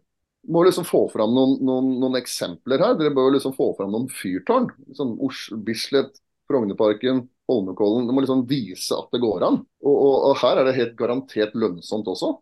[0.48, 2.94] Må liksom få fram noen, noen, noen, eksempler her.
[2.96, 4.70] Dere bør liksom få fram noen fyrtårn.
[4.96, 8.06] Sånn Ors, Bislett, Frognerparken, Holmenkollen.
[8.08, 9.62] Du må liksom vise at det går an.
[9.84, 12.34] Og, og, og, her er det helt garantert lønnsomt også.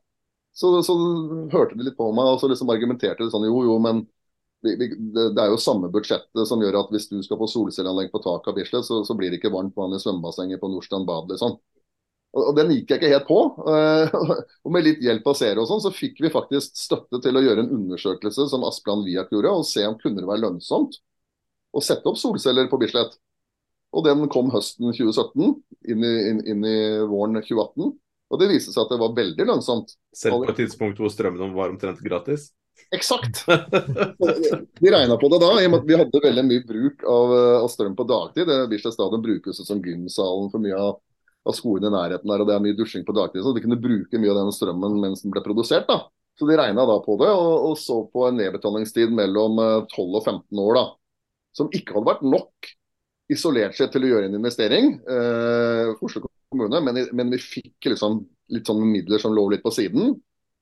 [0.57, 0.95] Så, så
[1.53, 4.07] hørte de litt på meg og så liksom argumenterte de sånn jo jo, men
[4.67, 8.51] det er jo samme budsjettet som gjør at hvis du skal få solcelleanlegg på taket
[8.51, 11.29] av Bislett, så, så, blir det ikke varmt vann i svømmebassenget på Nordstrand bad.
[11.31, 11.59] liksom.
[12.37, 13.39] Og, og Den gikk jeg ikke helt på.
[14.65, 17.45] og Med litt hjelp av seere og sånn, så fikk vi faktisk støtte til å
[17.45, 20.99] gjøre en undersøkelse som Asplan Viak gjorde, og se om kunne det være lønnsomt
[21.77, 23.19] å sette opp solceller på Bislett.
[23.97, 25.55] Og Den kom høsten 2017,
[25.89, 26.77] inn i, inn, inn i
[27.09, 27.95] våren 2018.
[28.27, 29.95] Og det viste seg at det var veldig lønnsomt.
[30.15, 32.51] Selv på et tidspunkt hvor strømmen var omtrent gratis?
[32.93, 33.45] Eksakt.
[34.83, 37.33] Vi regna på det da, i og med at vi hadde veldig mye bruk av,
[37.33, 38.51] eh, av strøm på dagtid.
[38.71, 40.99] Bislett stadion brukes som gymsalen for mye av,
[41.49, 43.41] av skolen i nærheten der, og det er mye dusjing på dagtid.
[43.47, 45.89] Så de kunne bruke mye av den strømmen mens den ble produsert.
[45.89, 46.03] da.
[46.37, 49.57] Så de regna da på det, og, og, så på en nedbetalingstid mellom
[49.89, 50.77] 12 eh, og 15 år.
[50.77, 50.85] da,
[51.57, 52.75] Som ikke hadde vært nok
[53.33, 57.91] isolert sett til å gjøre en investering eh, for Oslo kommune, men, men vi fikk
[57.91, 58.21] liksom
[58.55, 60.15] litt sånn midler som lå litt på siden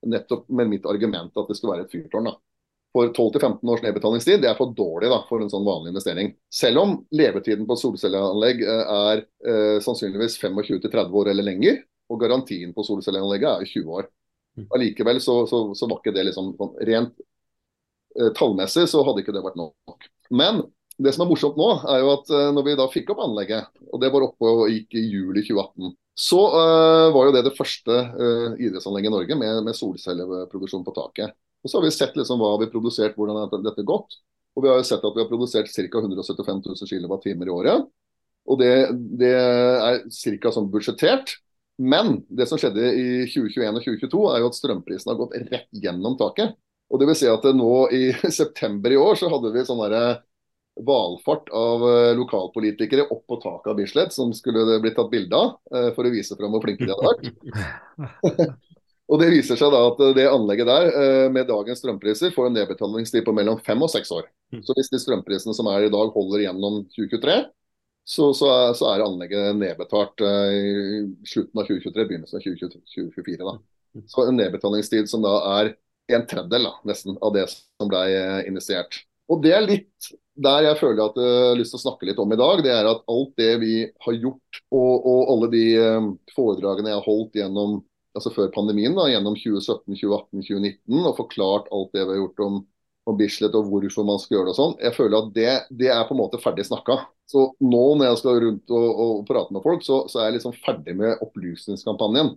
[0.06, 2.28] nettopp med mitt argument at det skulle være et fyrtårn.
[2.28, 2.34] da.
[2.94, 6.34] For 12-15 års nedbetalingstid det er for dårlig da, for en sånn vanlig investering.
[6.52, 11.80] Selv om levetiden på solcelleanlegg eh, er eh, sannsynligvis 25-30 år eller lenger,
[12.12, 14.10] og garantien på solcelleanlegget er 20 år.
[14.54, 14.68] Mm.
[14.76, 17.16] Allikevel så, så, så, var ikke det liksom sånn rent
[18.20, 20.08] eh, tallmessig så hadde ikke det vært nok.
[20.30, 20.62] Men
[21.02, 23.70] det som er morsomt nå, er jo at eh, når vi da fikk opp anlegget,
[23.90, 27.56] og det var oppe og gikk i juli 2018, så uh, var jo det det
[27.56, 31.34] første uh, idrettsanlegget i Norge med, med solcelleproduksjon på taket.
[31.64, 34.20] Og Så har vi sett liksom hva vi har produsert, hvordan dette gått.
[34.54, 36.02] Og Vi har jo sett at vi har produsert ca.
[36.04, 37.88] 175 000 kWt i året.
[38.46, 38.74] Og Det,
[39.18, 40.52] det er ca.
[40.54, 41.34] sånn budsjettert.
[41.82, 45.82] Men det som skjedde i 2021 og 2022, er jo at strømprisen har gått rett
[45.82, 46.54] gjennom taket.
[46.92, 48.04] Og det vil si at nå i
[48.40, 49.82] september i år så hadde vi sånn
[50.80, 55.58] valfart av eh, lokalpolitikere opp på taket av Bislett, som skulle blitt tatt bilde av
[55.74, 58.56] eh, for å vise fram hvor flinke de hadde vært.
[59.12, 62.58] og Det viser seg da at det anlegget der, eh, med dagens strømpriser, får en
[62.58, 64.26] nedbetalingstid på mellom fem og seks år.
[64.66, 67.38] Så hvis de strømprisene som er i dag holder gjennom 2023,
[68.04, 73.38] så, så, er, så er, anlegget nedbetalt i slutten av 2023, begynnelsen av 2024.
[73.46, 73.54] Da.
[74.12, 75.72] Så en nedbetalingstid som da er
[76.12, 78.04] en tredjedel da, nesten av det som ble
[78.44, 79.00] initiert.
[79.34, 82.20] Og Det er litt der jeg føler at jeg har lyst til å snakke litt
[82.22, 83.74] om i dag, det er at alt det vi
[84.06, 87.76] har gjort, og, og alle de um, foredragene jeg har holdt gjennom,
[88.18, 92.42] altså før pandemien, da, gjennom 2017, 2018, 2019, og forklart alt det vi har gjort
[92.48, 92.58] om,
[93.10, 95.90] om Bislett og hvorfor man skal gjøre det og sånn, jeg føler at det, det,
[95.94, 96.98] er på en måte ferdig snakka.
[97.30, 100.40] Så nå når jeg skal rundt og, og prate med folk, så, så, er jeg
[100.40, 102.34] liksom ferdig med opplysningskampanjen.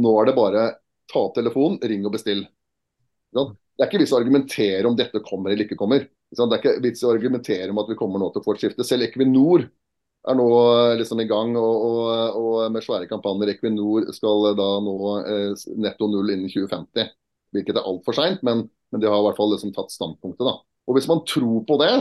[0.00, 0.64] Nå er det bare
[1.12, 2.46] ta telefonen, ring og bestill.
[3.34, 6.06] Det er ikke vits å argumentere om dette kommer eller ikke kommer.
[6.36, 8.54] Det er ikke vits i å argumentere om at vi kommer nå til å få
[8.54, 8.86] et skifte.
[8.86, 9.66] Selv Equinor
[10.24, 13.54] er nå eh, liksom i gang og, og, og med svære kampanjer.
[13.54, 17.12] Equinor skal da nå eh, netto null innen 2050.
[17.54, 20.42] Hvilket er altfor seint, men, men, de har i hvert fall liksom tatt standpunktet.
[20.46, 20.56] da.
[20.88, 21.92] Og Hvis man tror på det,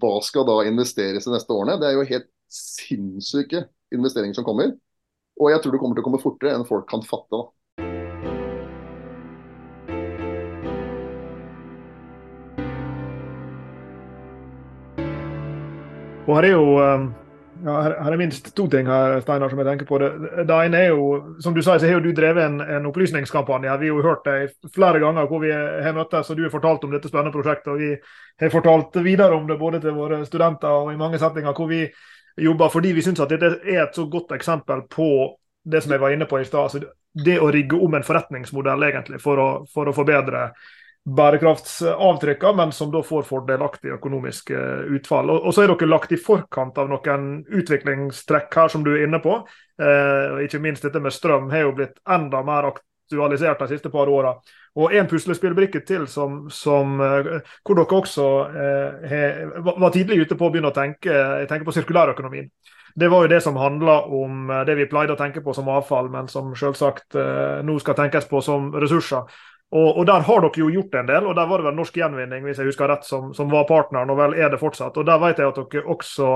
[0.00, 1.76] hva skal da investeres de neste årene?
[1.82, 4.72] Det er jo helt sinnssyke investeringer som kommer.
[5.36, 7.36] Og jeg tror det kommer til å komme fortere enn folk kan fatte.
[7.36, 7.44] da.
[16.26, 17.06] Og her er jo um,
[17.64, 19.98] ja, her, er minst to ting her, Steinar, som jeg tenker på.
[20.02, 20.10] Det,
[20.48, 23.76] det ene er jo, som du sa, så har jo du drevet en, en opplysningskampanje.
[23.80, 26.84] Vi har jo hørt deg flere ganger hvor vi har møttes, og du har fortalt
[26.84, 27.72] om dette spennende prosjektet.
[27.72, 31.56] og Vi har fortalt videre om det både til våre studenter og i mange settinger
[31.56, 31.84] hvor vi
[32.36, 35.10] jobber fordi vi syns at dette er et så godt eksempel på
[35.64, 36.66] det som jeg var inne på i stad.
[36.68, 36.82] Altså,
[37.24, 40.50] det å rigge om en forretningsmodell egentlig for å, for å forbedre
[41.06, 45.30] bærekraftsavtrykkene, men som da får fordelaktig økonomisk utfall.
[45.36, 49.20] Og, så er dere lagt i forkant av noen utviklingstrekk her som du er inne
[49.22, 49.38] på.
[49.82, 54.08] Eh, ikke minst dette med strøm har jo blitt enda mer aktualisert de siste par
[54.08, 54.34] åra.
[54.76, 58.30] Og en puslespillbrikke til som, som, eh, hvor dere også
[58.64, 59.20] eh, he,
[59.66, 62.50] var tidlig ute på å begynne å tenke, tenke på sirkulærøkonomien.
[62.96, 65.68] Det var jo det som handla om eh, det vi pleide å tenke på som
[65.68, 69.28] avfall, men som selvsagt eh, nå skal tenkes på som ressurser.
[69.70, 71.96] Og, og, Der har dere jo gjort en del, og der var det vel Norsk
[71.98, 74.96] Gjenvinning hvis jeg husker rett, som, som var partneren, og vel er det fortsatt.
[74.96, 76.28] Og Der vet jeg at dere også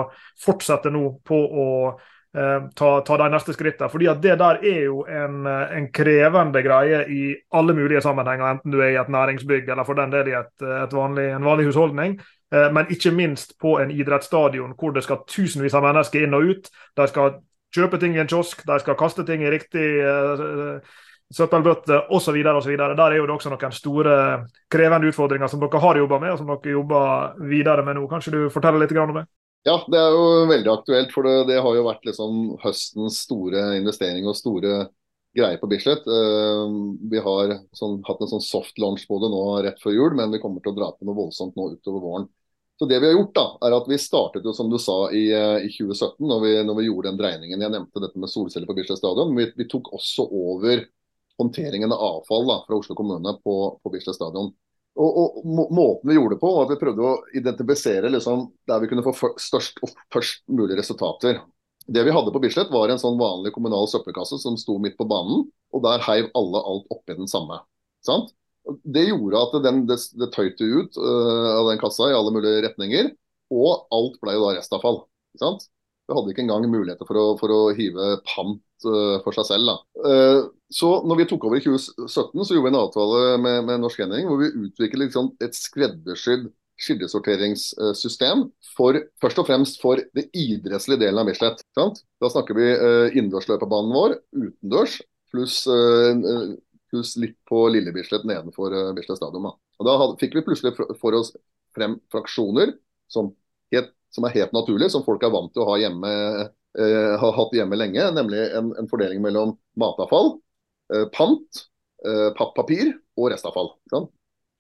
[0.44, 1.66] fortsetter nå på å
[2.34, 3.88] eh, ta, ta, de neste skrittene.
[3.90, 7.22] fordi at det der er jo en, eh, en, krevende greie i
[7.54, 10.54] alle mulige sammenhenger, enten du er i et næringsbygg eller for den del i et,
[10.62, 12.18] et vanlig, en vanlig husholdning.
[12.52, 16.50] Eh, men ikke minst på en idrettsstadion hvor det skal tusenvis av mennesker inn og
[16.50, 16.72] ut.
[16.98, 17.38] De skal
[17.74, 20.98] kjøpe ting i en kiosk, de skal kaste ting i riktig eh,
[21.34, 22.36] søppelbøtter osv.
[22.52, 22.72] osv.
[22.76, 24.14] Der er jo det også noen store
[24.72, 28.06] krevende utfordringer som dere har jobba med, og som dere jobber videre med nå.
[28.10, 29.26] Kanskje du forteller litt om det?
[29.68, 31.12] Ja, det er jo veldig aktuelt.
[31.14, 34.86] For det, det har jo vært liksom høstens store investering og store
[35.36, 36.06] greier på Bislett.
[36.08, 40.14] Uh, vi har sånn, hatt en sånn soft launch på det nå rett før jul,
[40.18, 42.30] men vi kommer til å dra på noe voldsomt nå utover våren.
[42.80, 45.26] Så det vi har gjort da, er at Vi startet jo, som du sa, i,
[45.36, 47.60] eh, i 2017, når vi, når vi, gjorde den dreiningen.
[47.60, 49.34] Jeg nevnte dette med solceller på Bislett stadion.
[49.36, 50.86] Vi, vi tok også over
[51.40, 54.52] håndteringen av avfall da, fra Oslo kommune på, på Bislett stadion.
[55.00, 58.82] Og, og, Måten vi gjorde det på, var at vi prøvde å identifisere liksom, der
[58.82, 61.40] vi kunne få størst og først mulig resultater.
[61.90, 65.08] Det vi hadde på Bislett var en sånn vanlig kommunal søppelkasse som sto midt på
[65.10, 65.46] banen.
[65.72, 67.62] og Der heiv alle alt oppi den samme.
[68.06, 68.34] Sant?
[68.84, 72.62] Det gjorde at den, det, det tøyte ut uh, av den kassa i alle mulige
[72.66, 73.12] retninger.
[73.50, 75.04] Og alt ble jo da restavfall.
[75.40, 75.66] Sant?
[76.06, 79.70] Vi hadde ikke engang muligheter for å, for å hive pant for seg selv.
[79.70, 80.08] Da.
[80.72, 84.00] så når vi tok over i 2017, så gjorde vi en avtale med, med Norsk
[84.00, 86.48] Gjenvinning hvor vi utviklet liksom et skreddersydd
[86.80, 91.62] skillesorteringssystem for, først og fremst for det idrettslige delen av Bislett.
[91.76, 96.56] Da snakker vi uh, innendørsløpebanen vår, utendørs, pluss uh,
[96.90, 99.46] pluss litt på Lille Bislett nedenfor Bislett stadion.
[99.46, 99.54] Da.
[99.80, 101.34] Og da hadde, fikk vi plutselig for oss
[101.76, 102.74] frem fraksjoner
[103.10, 103.30] som,
[103.74, 106.10] het, som, er helt naturlige, som folk er vant til å ha hjemme,
[106.78, 108.06] uh, har hatt hjemme lenge.
[108.14, 110.36] Nemlig en, en fordeling mellom matavfall,
[110.90, 111.62] Eh, pant,
[112.06, 113.74] eh, pappapir og restavfall.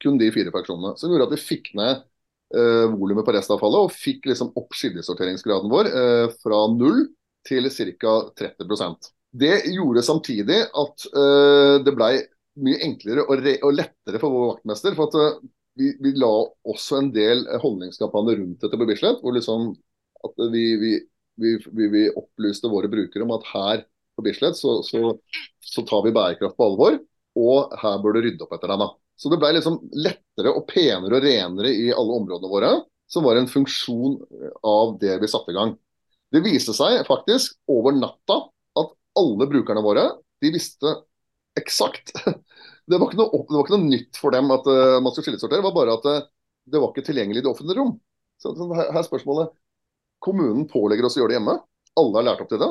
[0.00, 0.94] Kun de fire fraksjonene.
[0.98, 2.04] Som gjorde at vi fikk ned
[2.54, 7.08] eh, volumet på restavfallet og fikk liksom opp skillesorteringsgraden vår eh, fra null
[7.46, 8.14] til ca.
[8.36, 12.12] 30% Det gjorde samtidig at eh, det ble
[12.60, 14.94] mye enklere og, og, lettere for vår vaktmester.
[14.94, 15.48] for at eh,
[15.80, 16.32] vi, vi, la
[16.68, 19.22] også en del holdningskampanjer rundt dette på Bislett.
[19.22, 19.72] hvor liksom
[20.26, 20.96] at vi, vi,
[21.38, 23.84] vi, opplyste våre brukere om at her
[24.16, 25.14] på Bislett, så, så,
[25.64, 26.98] så, tar vi bærekraft på alvor.
[27.40, 28.82] Og her bør du rydde opp etter deg.
[28.82, 28.88] da.
[29.20, 32.72] Så det ble liksom lettere og penere og renere i alle områdene våre,
[33.10, 34.18] som var en funksjon
[34.66, 35.74] av det vi satte i gang.
[36.30, 38.38] Det viste seg faktisk over natta
[38.80, 40.06] at alle brukerne våre
[40.40, 40.94] de visste
[41.58, 42.14] eksakt
[42.90, 45.66] Det var noe, var ikke noe nytt for dem at uh, man skulle skillesortere, det
[45.68, 46.24] var bare at uh,
[46.66, 47.92] det var ikke tilgjengelig i det offentlige rom.
[48.40, 49.52] Så, så her er spørsmålet
[50.20, 51.56] Kommunen pålegger oss å gjøre det hjemme.
[52.00, 52.70] Alle har lært opp til det.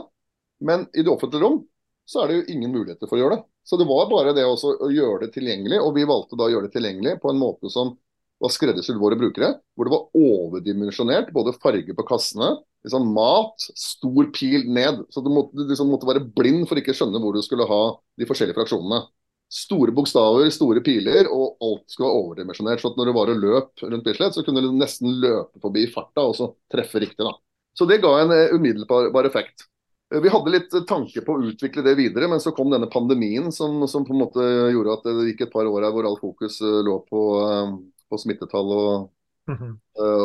[0.65, 1.63] Men i det offentlige rom
[2.09, 3.45] så er det jo ingen muligheter for å gjøre det.
[3.69, 6.53] Så det var bare det også å gjøre det tilgjengelig, og vi valgte da å
[6.53, 7.93] gjøre det tilgjengelig på en måte som
[8.41, 9.51] var skreddersydd våre brukere.
[9.77, 12.55] Hvor det var overdimensjonert, både farge på kassene,
[12.88, 15.03] liksom mat, stor pil ned.
[15.13, 17.81] Så du måtte, liksom måtte være blind for ikke å skjønne hvor du skulle ha
[18.17, 19.03] de forskjellige fraksjonene.
[19.49, 22.83] Store bokstaver, store piler, og alt skulle være overdimensjonert.
[22.83, 25.88] Så at når du var og løp rundt Bislett, så kunne du nesten løpe forbi
[25.89, 27.25] farta og så treffe riktig.
[27.25, 27.33] da.
[27.73, 29.65] Så det ga en uh, umiddelbar effekt.
[30.13, 33.51] Eh, vi hadde litt tanke på å utvikle det videre, men så kom denne pandemien
[33.51, 36.19] som, som, på en måte gjorde at det gikk et par år her hvor all
[36.21, 37.75] fokus eh, lå på, eh,
[38.09, 39.09] på smittetall og,
[39.51, 39.75] mm -hmm.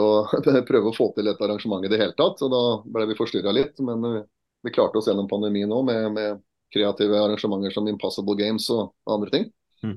[0.00, 2.38] og prøve å få til et arrangement i det hele tatt.
[2.38, 3.80] Så da ble vi forstyrra litt.
[3.80, 4.24] Men
[4.62, 6.42] vi klarte oss gjennom pandemien òg med, med,
[6.74, 9.46] kreative arrangementer som Impossible Games og, andre ting.
[9.84, 9.96] Mm.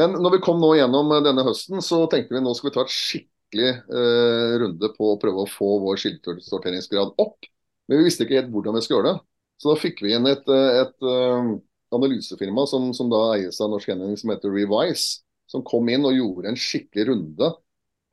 [0.00, 2.86] Men når vi kom nå gjennom denne høsten, så tenkte vi nå skal vi ta
[2.86, 7.50] et skikkelig eh, runde på å prøve å få vår skiltsorteringsgrad opp.
[7.88, 9.26] Men vi visste ikke helt hvordan vi skulle gjøre det.
[9.60, 11.52] Så da fikk vi inn et, et, et uh,
[11.94, 15.20] analysefirma som, som, da eies av Norsk Gjenvinning, som heter Revise.
[15.50, 17.50] Som kom inn og gjorde en skikkelig runde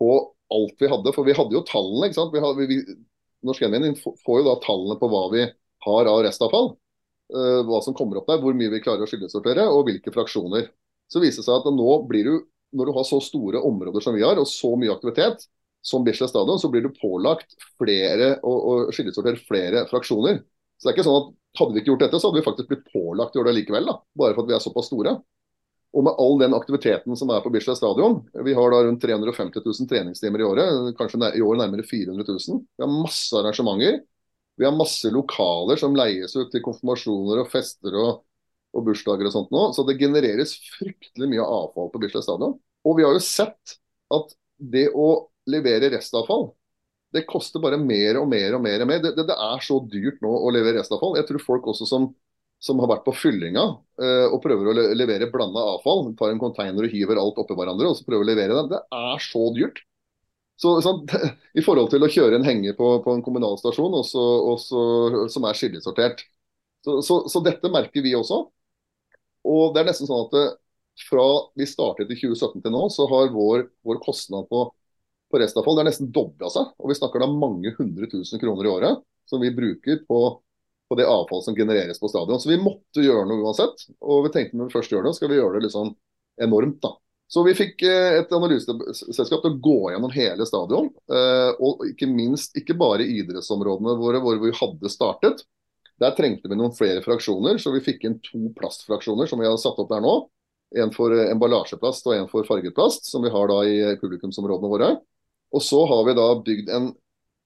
[0.02, 0.10] på
[0.52, 1.14] alt vi hadde.
[1.16, 2.10] For vi hadde jo tallene.
[2.10, 2.36] ikke sant?
[2.36, 2.80] Vi hadde, vi,
[3.48, 5.46] Norsk Gjenvinning får jo da tallene på hva vi
[5.86, 6.74] har av restavfall.
[7.30, 10.72] Uh, hva som kommer opp der, hvor mye vi klarer å skillesortere, og hvilke fraksjoner.
[11.10, 12.36] Så viser det seg at nå blir du,
[12.78, 15.46] når du har så store områder som vi har, og så mye aktivitet,
[15.82, 20.42] som Bislett stadion, så blir du pålagt flere å, å skillesortere flere fraksjoner.
[20.78, 22.70] Så det er ikke sånn at hadde vi ikke gjort dette, så hadde vi faktisk
[22.72, 23.90] blitt pålagt å gjøre det likevel.
[23.90, 25.16] da, Bare for at vi er såpass store.
[25.98, 29.64] Og med all den aktiviteten som er på Bislett stadion, vi har da rundt 350
[29.66, 32.62] 000 treningstimer i året, kanskje i år nærmere 400 000.
[32.78, 34.04] Vi har masse arrangementer.
[34.60, 38.22] Vi har masse lokaler som leies ut til konfirmasjoner og fester og,
[38.76, 39.70] og bursdager og sånt nå.
[39.76, 42.58] Så det genereres fryktelig mye avfall på Bislett stadion.
[42.84, 43.80] Og vi har jo sett
[44.14, 45.10] at det å
[45.50, 46.50] levere restavfall
[47.16, 48.84] det koster bare mer og mer og mer.
[48.84, 49.02] Og mer.
[49.04, 51.18] Det, det, det, er så dyrt nå å levere restavfall.
[51.18, 52.10] Jeg tror folk også som,
[52.62, 53.66] som har vært på fyllinga
[54.02, 57.58] eh, og prøver å le levere blanda avfall, tar en container og hiver alt oppi
[57.58, 59.82] hverandre og så prøver å levere det, det er så dyrt.
[60.60, 61.06] Så, sånn,
[61.60, 64.82] I forhold til å kjøre en henger på, på en kommunalstasjon også, også,
[65.34, 66.26] som er skillesortert.
[66.86, 68.44] Så, så, så, dette merker vi også.
[69.50, 70.48] Og det er nesten sånn at det,
[71.08, 74.68] fra vi startet i 2017 til nå, så har vår, vår kostnad på
[75.30, 75.78] på restavfall.
[75.78, 76.72] Det er nesten dobla seg.
[76.82, 80.22] Og vi snakker da mange hundre tusen kroner i året som vi bruker på,
[80.90, 82.42] på det avfall som genereres på stadion.
[82.42, 83.86] Så vi måtte gjøre noe uansett.
[84.02, 85.94] Og vi tenkte når vi først gjør det, skal vi gjøre det liksom
[86.42, 86.96] enormt, da.
[87.30, 90.88] Så vi fikk eh, et analyseselskap til å gå gjennom hele stadion.
[91.14, 95.44] Eh, og ikke minst ikke bare idrettsområdene våre hvor vi hadde startet.
[96.02, 99.60] Der trengte vi noen flere fraksjoner, så vi fikk inn to plastfraksjoner som vi har
[99.62, 100.16] satt opp der nå.
[100.82, 104.74] En for eh, emballasjeplast og en for farget plast, som vi har da i publikumsområdene
[104.74, 104.90] våre.
[105.54, 106.92] Og så har vi da bygd en,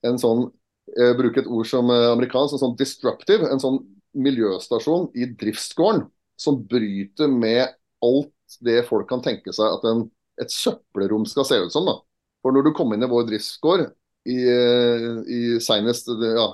[0.08, 0.48] en sånn
[0.94, 3.78] jeg bruker et ord som amerikansk, en sånn disruptive, en sånn
[4.20, 6.04] miljøstasjon i driftsgården
[6.40, 7.72] som bryter med
[8.04, 10.06] alt det folk kan tenke seg at en,
[10.42, 11.88] et søppelrom skal se ut som.
[11.88, 11.98] da.
[12.44, 13.86] For når du kom inn i vår driftsgård
[14.30, 16.48] i, eh, i senest ja,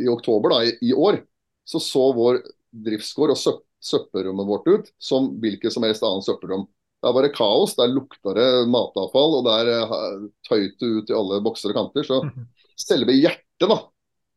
[0.00, 1.22] i oktober da, i, i, år,
[1.68, 2.42] så så vår
[2.86, 6.66] driftsgård og søpp, søppelrommet vårt ut som hvilket som helst annet søppelrom.
[7.00, 11.16] Der var det kaos, der lukta det matavfall, og der uh, tøyt det ut i
[11.16, 12.04] alle bokser og kanter.
[12.04, 12.44] Så mhm.
[12.76, 13.78] selve hjertet da,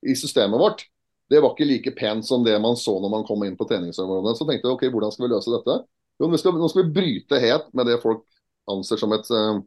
[0.08, 0.86] i systemet vårt,
[1.32, 4.38] det var ikke like pent som det man så når man kom inn på treningsområdet.
[4.38, 5.78] Så tenkte jeg ok, hvordan skal vi løse dette?
[6.24, 8.24] Jo, nå skal, nå skal vi bryte helt med det folk
[8.72, 9.58] anser som et uh,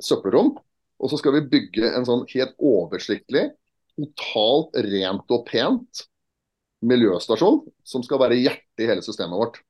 [0.00, 0.54] søppelrom.
[1.02, 3.50] Og så skal vi bygge en sånn helt oversiktlig,
[3.92, 6.06] totalt rent og pent
[6.88, 9.60] miljøstasjon som skal være hjertet i hele systemet vårt.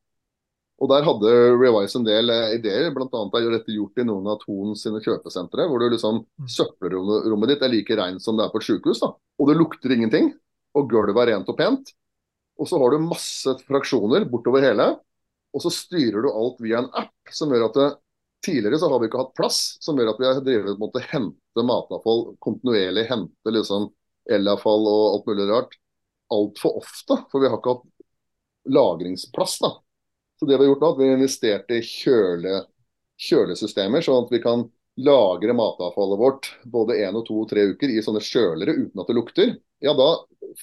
[0.83, 2.89] Og Der hadde Revise en del eh, ideer.
[2.91, 5.67] Annet er dette gjort i noen av Thon sine kjøpesentre.
[5.71, 6.49] Hvor du liksom mm.
[6.51, 9.03] søppelrommet ditt er like rent som det er på et sykehus.
[9.03, 9.13] da.
[9.39, 10.33] Og det lukter ingenting.
[10.79, 11.93] Og gulvet er rent og pent.
[12.59, 14.89] Og så har du masse fraksjoner bortover hele.
[15.53, 17.89] Og så styrer du alt via en app som gjør at det,
[18.47, 21.05] tidligere så har vi ikke hatt plass, som gjør at vi har drevet mot å
[21.05, 23.07] hente matavfall kontinuerlig.
[23.11, 23.91] Hente liksom
[24.33, 25.79] elavfall og alt mulig rart
[26.33, 27.19] altfor ofte.
[27.31, 27.89] For vi har ikke hatt
[28.73, 29.59] lagringsplass.
[29.63, 29.75] da.
[30.41, 32.63] Så det vi har gjort nå, at vi har investert i kjøle,
[33.23, 34.65] kjølesystemer, sånn at vi kan
[35.03, 39.09] lagre matavfallet vårt både én og to og tre uker i sånne kjølere uten at
[39.09, 39.55] det lukter.
[39.83, 40.09] Ja, da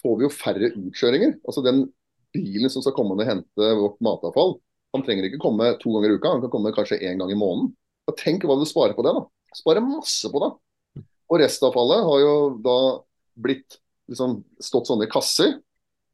[0.02, 1.38] får vi jo færre utkjøringer.
[1.48, 1.88] Altså den
[2.36, 4.58] bilen som skal komme og hente vårt matavfall,
[4.96, 7.38] han trenger ikke komme to ganger i uka, han kan komme kanskje én gang i
[7.38, 7.72] måneden.
[8.10, 9.26] Og tenk hva du sparer på det, da.
[9.58, 10.50] Sparer masse på det.
[11.30, 12.34] Og restavfallet har jo
[12.66, 12.78] da
[13.40, 13.78] blitt
[14.10, 15.60] liksom, stått sånne kasser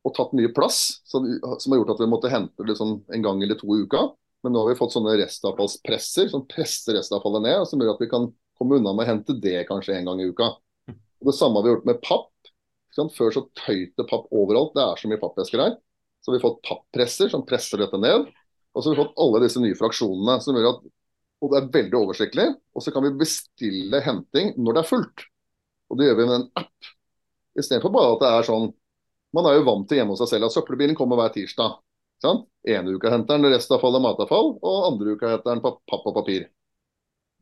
[0.05, 1.25] og tatt mye plass, som,
[1.57, 4.03] som har gjort at vi måtte hente liksom en gang eller to i uka.
[4.45, 8.11] Men nå har vi fått sånne restavfallspresser som presser restavfallet ned, som gjør at vi
[8.11, 8.27] kan
[8.59, 10.51] komme unna med å hente det kanskje en gang i uka.
[10.91, 12.31] Og det samme har vi gjort med papp.
[12.95, 15.73] Før så tøyte papp overalt, det er så mye pappesker her.
[16.23, 18.29] Så vi har fått pappresser som presser dette ned.
[18.75, 20.85] Og så har vi fått alle disse nye fraksjonene som gjør at
[21.43, 22.45] og det er veldig oversiktlig.
[22.73, 25.25] Og så kan vi bestille henting når det er fullt.
[25.91, 26.91] Og det gjør vi med en app.
[27.59, 28.69] Istedenfor bare at det er sånn
[29.35, 31.73] man er jo vant til hjemme hos seg selv at søppelbilen kommer hver tirsdag.
[32.23, 32.45] Sant?
[32.71, 36.45] Ene uka henter den restavfall og matavfall, og andre uka henter den papp og papir.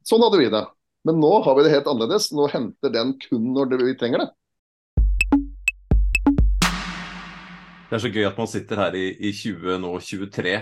[0.01, 0.63] Sånn hadde vi det.
[1.05, 2.31] Men nå har vi det helt annerledes.
[2.33, 4.29] Nå henter den kun når vi trenger det.
[7.93, 10.53] Det er så gøy at man sitter her i, i 2023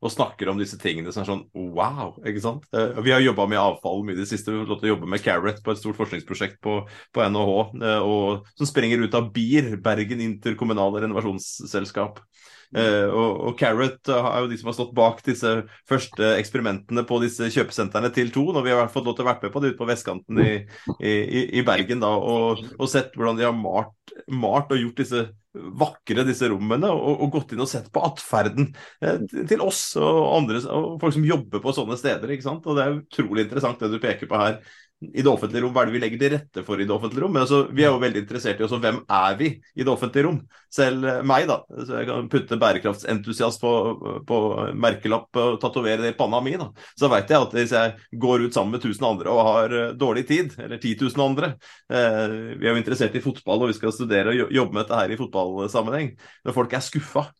[0.00, 2.16] og snakker om disse tingene som er sånn wow.
[2.26, 2.64] ikke sant?
[2.74, 4.50] Uh, vi har jobba med avfall mye i det siste.
[4.50, 6.80] Vi har fått jobbe med Carrot på et stort forskningsprosjekt på,
[7.14, 12.18] på NHH, eh, og, som sprenger ut av BIR, Bergen interkommunale renovasjonsselskap.
[12.74, 15.52] Uh, og, og, Carrot er jo de som har stått bak disse
[15.90, 18.58] første eksperimentene på disse kjøpesentrene til Thon.
[18.58, 20.52] Og vi har fått lov til å være med på det ute på vestkanten i,
[20.98, 25.28] i, i Bergen da, og, og, sett hvordan de har malt, malt og gjort disse
[25.54, 28.68] vakre disse rommene, og, og gått inn og sett på atferden
[29.02, 29.18] eh,
[29.50, 32.30] til oss og andre og folk som jobber på sånne steder.
[32.30, 32.68] ikke sant?
[32.70, 34.60] Og Det er utrolig interessant det du peker på her.
[35.00, 37.24] I det offentlige rom, hva er det vi legger til rette for i det offentlige
[37.24, 37.32] rom?
[37.32, 40.26] Men altså, vi er jo veldig interessert i også hvem er vi i det offentlige
[40.26, 40.40] rom?
[40.70, 41.56] Selv eh, meg, da.
[41.72, 43.72] Så jeg kan putte bærekraftsentusiast på,
[44.28, 44.40] på
[44.76, 46.52] merkelapp og tatovere det i panna mi.
[46.60, 46.68] da.
[47.00, 49.96] Så veit jeg at hvis jeg går ut sammen med 1000 andre og har eh,
[49.96, 51.54] dårlig tid, eller 10 000 andre
[51.88, 55.00] eh, Vi er jo interessert i fotball, og vi skal studere og jobbe med dette
[55.00, 56.12] her i fotballsammenheng.
[56.44, 57.30] Når folk er skuffa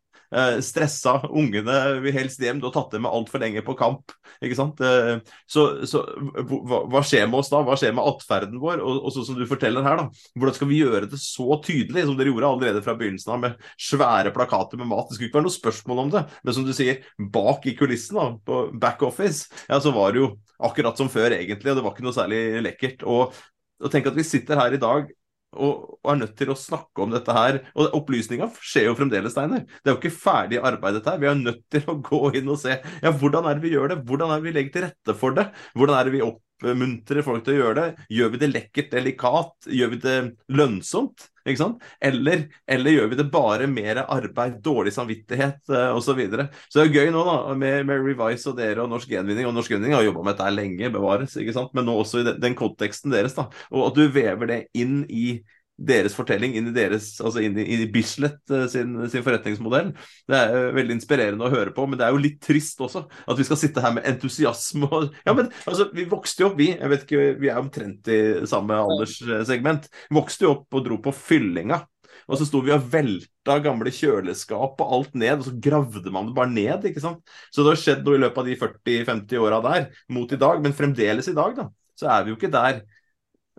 [0.63, 1.17] stressa.
[1.27, 2.61] Ungene vil helst hjem.
[2.61, 4.13] Du har tatt dem med altfor lenge på kamp.
[4.41, 4.81] ikke sant?
[4.85, 5.19] Eh,
[5.51, 6.03] så, så
[6.47, 7.63] hva, hva, skjer med oss da?
[7.67, 8.83] Hva skjer med atferden vår?
[8.85, 10.25] Og, og sånn som du forteller her, da.
[10.39, 13.71] Hvordan skal vi gjøre det så tydelig som dere gjorde allerede fra begynnelsen av, med
[13.91, 15.09] svære plakater med mat?
[15.09, 16.25] Det skulle ikke være noe spørsmål om det.
[16.45, 17.05] Men som du sier,
[17.35, 20.35] bak i kulissen, da, på back office, ja, så var det jo
[20.71, 21.73] akkurat som før, egentlig.
[21.73, 23.07] Og det var ikke noe særlig lekkert.
[23.09, 23.41] Og,
[23.81, 25.11] og tenk at vi sitter her i dag
[25.57, 27.61] og, og, er nødt til å snakke om dette her.
[27.75, 29.65] Og opplysninga skjer jo fremdeles, Steiner.
[29.67, 31.23] Det er jo ikke ferdig arbeid, dette her.
[31.23, 33.95] Vi er nødt til å gå inn og se ja, hvordan er det vi gjør
[33.95, 35.49] det, hvordan er det vi legger til rette for det.
[35.75, 36.23] Hvordan er det vi
[36.61, 38.07] oppmuntrer folk til å gjøre det.
[38.13, 39.53] Gjør vi det lekkert, delikat?
[39.71, 40.17] Gjør vi det
[40.53, 41.29] lønnsomt?
[41.49, 41.85] Ikke sant?
[42.05, 46.21] Eller, eller gjør vi det bare mer arbeid, dårlig samvittighet uh, osv.
[46.21, 49.49] Så, så det er gøy nå da, med, med Revise og dere og Norsk Gjenvinning.
[49.49, 51.73] Og Norsk Gjenvinning har jobba med dette lenge, bevares, ikke sant?
[51.77, 53.39] men nå også i den, den konteksten deres.
[53.39, 55.41] da, Og at du vever det inn i
[55.81, 59.93] deres fortelling inn i deres, altså inn i, inn i Bislett uh, sin, sin, forretningsmodell.
[60.29, 63.07] Det er uh, veldig inspirerende å høre på, men det er jo litt trist også
[63.09, 64.91] at vi skal sitte her med entusiasme.
[64.91, 66.73] Og, ja, men altså, Vi vokste jo opp, vi.
[66.75, 68.21] jeg vet ikke, Vi er omtrent i
[68.51, 69.89] samme alderssegment.
[70.13, 71.83] Vokste jo opp og dro på fyllinga.
[72.31, 76.29] Og så sto vi og velta gamle kjøleskap og alt ned, og så gravde man
[76.29, 76.87] det bare ned.
[76.87, 77.25] ikke sant?
[77.51, 80.63] Så det har skjedd noe i løpet av de 40-50 åra der mot i dag,
[80.63, 81.67] men fremdeles i dag, da,
[81.99, 82.85] så er vi jo ikke der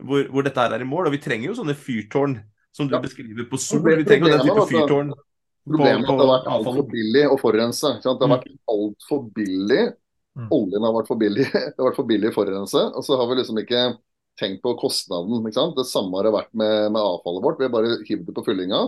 [0.06, 1.10] hvor, hvor, dette her er i mål.
[1.10, 2.38] Og vi trenger jo sånne fyrtårn
[2.76, 3.02] som du ja.
[3.04, 3.84] beskriver på Sol.
[3.86, 5.12] Vi trenger jo den type fyrtårn.
[5.68, 7.92] Problemet er at det har vært altfor billig å forurense.
[8.02, 9.84] Det har vært altfor billig.
[10.40, 10.48] Mm.
[10.56, 12.86] Oljen har vært for billig det har vært for billig å forurense.
[12.96, 13.84] Og så har vi liksom ikke
[14.40, 15.44] tenkt på kostnaden.
[15.76, 17.60] Det samme har det vært med, med, avfallet vårt.
[17.60, 18.84] Vi har bare hivd det på fyllinga.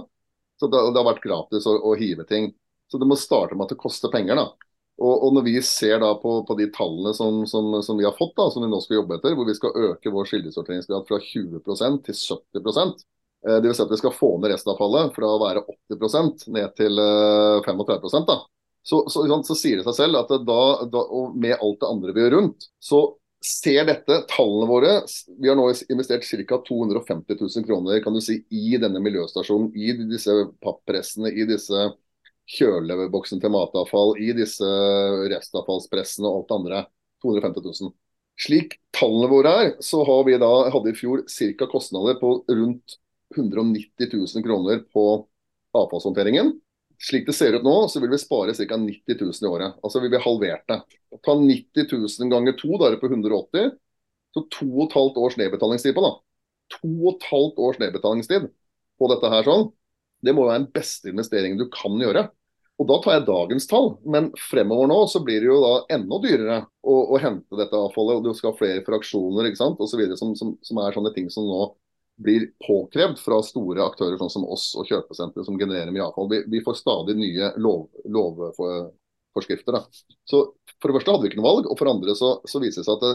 [0.60, 2.52] Så det, det, har vært gratis å, å, hive ting.
[2.90, 4.40] Så det må starte med at det koster penger.
[4.40, 4.73] da.
[5.02, 8.14] Og, og, når vi ser da på, på de tallene som, som, som, vi har
[8.18, 11.18] fått, da, som vi nå skal jobbe etter, hvor vi skal øke vår skildesorteringsgrad fra
[11.24, 12.94] 20% til 70
[13.48, 15.66] eh, vil si at vi skal få ned restavfallet fra å være
[15.98, 18.38] 80 ned til eh, 35 da.
[18.84, 22.14] Så, så, så, sier det seg selv at da, da, og med alt det andre
[22.14, 23.02] vi gjør rundt, så
[23.44, 24.92] ser dette tallene våre
[25.42, 26.60] Vi har nå investert ca.
[26.68, 31.90] 250 000 kroner kan du si, i denne miljøstasjonen, i disse pappressene, i disse
[32.50, 34.68] kjøleboksen til matavfall, i disse
[35.32, 36.82] restavfallspressene og alt det andre.
[37.24, 37.94] 250 000.
[38.44, 41.68] Slik tallene våre er, så har vi da, hadde i fjor ca.
[41.72, 42.98] kostnader på rundt
[43.36, 45.06] 190 000 kroner på
[45.78, 46.52] avfallshåndteringen.
[47.04, 48.78] Slik det ser ut nå, så vil vi spare ca.
[48.80, 49.80] 90 000 i året.
[49.84, 50.80] Altså vi vil halvert det.
[51.24, 53.74] Ta 90 000 ganger to, da er det på 180.
[54.34, 56.14] Så to og et halvt års nedbetalingstid på da.
[56.78, 58.50] To og et halvt års nedbetalingstid
[59.00, 59.68] på dette her sånn.
[60.24, 62.28] Det må være den beste investeringen du kan gjøre.
[62.82, 66.18] Og Da tar jeg dagens tall, men fremover nå så blir det jo da enda
[66.24, 68.18] dyrere å, å hente dette avfallet.
[68.18, 69.84] og Du skal ha flere fraksjoner ikke sant?
[69.94, 71.68] Videre, som, som, som, er sånne ting som nå
[72.24, 76.30] blir påkrevd fra store aktører sånn som oss og kjøpesentre som genererer mye avfall.
[76.32, 79.80] Vi, vi får stadig nye lov, lovforskrifter.
[80.30, 80.44] Så
[80.82, 82.90] For det første hadde vi ikke noe valg, og for andre så, så viser det
[82.90, 83.14] seg at det,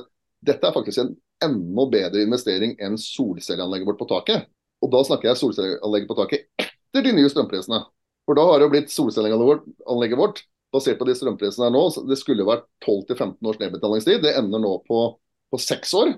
[0.52, 4.50] dette er faktisk en enda bedre investering enn solcelleanlegget vårt på taket.
[4.82, 7.82] Og da snakker jeg solcelleanlegget på taket etter de nye strømprisene.
[8.28, 10.43] For da har det jo blitt solcelleanlegget vårt
[10.74, 11.82] basert på de strømprisene her nå.
[12.09, 14.22] Det skulle vært 12-15 års nedbetalingstid.
[14.24, 15.05] Det ender nå på,
[15.53, 16.14] på 6 år.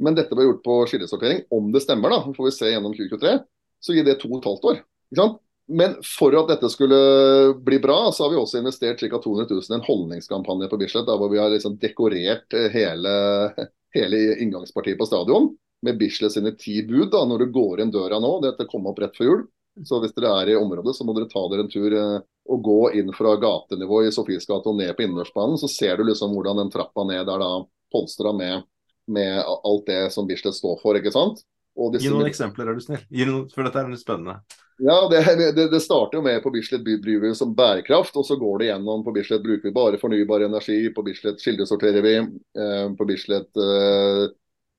[0.00, 1.44] Men dette ble gjort på skillesortering.
[1.52, 3.38] Om det stemmer, da, får vi se gjennom 2023,
[3.82, 4.82] så gir det 2,5 år.
[5.10, 5.40] Ikke sant?
[5.70, 6.96] Men for at dette skulle
[7.62, 9.20] bli bra, så har vi også investert ca.
[9.22, 11.06] 200 000 i en holdningskampanje på Bislett.
[11.06, 13.12] Da, hvor vi har liksom dekorert hele,
[13.94, 15.52] hele inngangspartiet på stadion
[15.86, 18.32] med Bislett sine ti bud da, når du går inn døra nå.
[18.42, 19.44] Dette kom opp rett før jul.
[19.86, 22.16] Så hvis dere er i området, så må dere ta dere en tur eh,
[22.50, 25.60] og gå inn fra gatenivå i Sofies gate og ned på innendørsbanen.
[25.60, 27.52] Så ser du liksom hvordan den trappa ned er da
[27.92, 28.66] polstra med,
[29.10, 30.98] med, alt det som Bislett står for.
[30.98, 31.44] ikke sant?
[31.96, 33.04] Gi noen eksempler, er du snill.
[33.08, 34.40] Gi noen, for dette er litt spennende.
[34.80, 35.20] Ja, det,
[35.56, 39.04] det, det, starter jo med på Bislett vi som bærekraft, og så går det gjennom
[39.04, 44.32] på Bislett bruker vi bare fornybar energi, på Bislett kildesorterer vi, eh, på Bislett eh,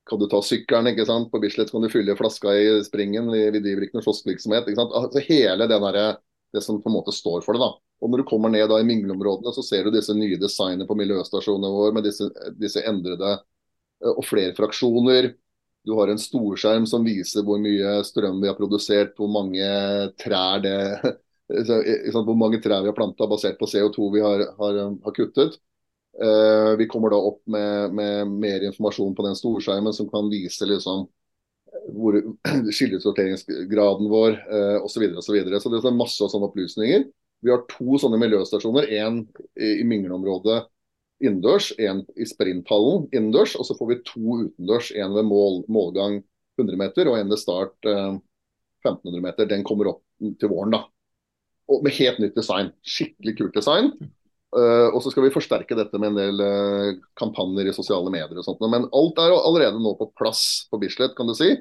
[0.09, 1.29] kan du ta sykkelen, ikke sant?
[1.31, 3.29] På Bislett kan du fylle flaska i springen.
[3.31, 4.69] Vi, driver ikke noe kioskvirksomhet.
[4.81, 6.17] Altså Hele den der,
[6.53, 7.61] det som på en måte står for det.
[7.63, 7.71] da.
[8.01, 10.97] Og Når du kommer ned da i mingleområdene, så ser du disse nye designene på
[10.97, 15.31] miljøstasjonene våre med disse, disse endrede eh, og flere fraksjoner.
[15.85, 19.67] Du har en storskjerm som viser hvor mye strøm vi har produsert, hvor mange
[20.21, 20.77] trær det
[21.51, 25.57] Hvor mange trær vi har planta basert på CO2 vi har, har, har kuttet.
[26.11, 30.67] Uh, vi kommer da opp med, med, mer informasjon på den storskjermen som kan vise
[30.67, 31.05] liksom
[31.95, 32.17] hvor
[32.75, 35.05] skillesorteringsgraden vår uh, osv.
[35.05, 35.61] Så, og så, videre.
[35.63, 37.07] så det er masse sånne opplysninger.
[37.41, 38.91] Vi har to sånne miljøstasjoner.
[38.91, 39.23] Én
[39.55, 40.65] i, Mingleområdet
[41.21, 43.55] innendørs, én i sprinthallen innendørs.
[43.57, 44.91] Og så får vi to utendørs.
[44.93, 46.19] Én ved mål, målgang
[46.59, 48.19] 100 meter og en ved start uh,
[48.83, 49.49] 1500 meter.
[49.49, 50.83] Den kommer opp til våren, da.
[51.71, 52.73] Og med helt nytt design.
[52.85, 53.93] Skikkelig kult design.
[54.51, 58.35] Uh, og så skal vi forsterke dette med en del uh, kampanjer i sosiale medier
[58.35, 58.63] og sånt.
[58.67, 61.53] Men alt er allerede nå på plass på Bislett, kan du si.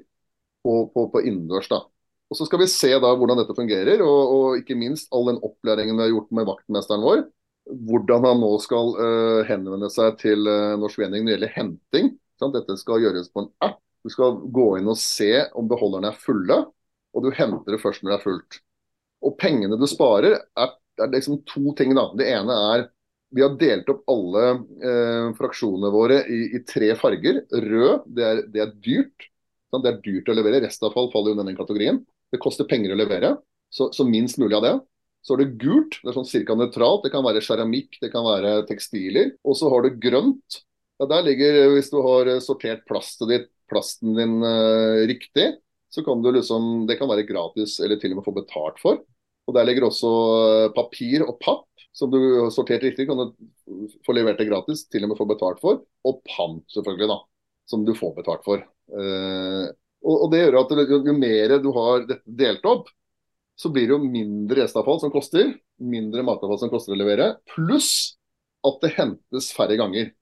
[0.67, 1.85] På, på, på innendørs, da.
[2.31, 5.39] Og Så skal vi se da hvordan dette fungerer, og, og, ikke minst all den
[5.47, 7.23] opplæringen vi har gjort med vaktmesteren vår.
[7.87, 12.13] Hvordan han nå skal uh, henvende seg til Norsk Forening når det gjelder henting.
[12.41, 12.57] Sant?
[12.57, 13.79] dette skal gjøres på en app.
[14.03, 16.63] Du skal gå inn og se om beholderne er fulle,
[17.13, 18.61] og du henter det først når det er fullt.
[19.29, 20.71] Og pengene du sparer, er,
[21.05, 21.95] er liksom to ting.
[21.97, 22.09] da.
[22.17, 22.89] Det ene er
[23.31, 24.47] vi har delt opp alle
[24.83, 27.45] eh, fraksjonene våre i, i, tre farger.
[27.51, 29.29] Rød, det er, det er dyrt.
[29.71, 29.85] Sant?
[29.87, 30.63] Det er dyrt å levere.
[30.65, 32.01] Restavfall faller under den kategorien.
[32.31, 33.37] Det koster penger å levere,
[33.75, 34.75] så, så, minst mulig av det.
[35.23, 37.05] Så har du gult, det er sånn cirka nøytralt.
[37.05, 39.35] Det kan være keramikk, det kan være tekstiler.
[39.47, 40.61] Og så har du grønt.
[41.01, 45.53] Ja, der ligger, Hvis du har sortert plastet ditt, plasten din eh, riktig,
[45.91, 48.99] så kan du liksom, det kan være gratis eller til og med få betalt for.
[49.49, 50.11] Og Der ligger også
[50.67, 51.67] eh, papir og papp,
[51.97, 55.27] som du har sortert riktig, kan du få levert det gratis, til og med få
[55.31, 55.83] betalt for.
[56.07, 57.19] Og pant, selvfølgelig, da,
[57.71, 58.63] som du får betalt for.
[58.63, 59.67] Eh,
[60.07, 62.89] og, Det gjør at jo, mer du har delt opp,
[63.61, 65.51] så blir det jo mindre restavfall som koster.
[65.81, 67.35] Mindre matavfall som koster å levere.
[67.53, 68.17] Pluss
[68.65, 70.13] at det hentes færre ganger.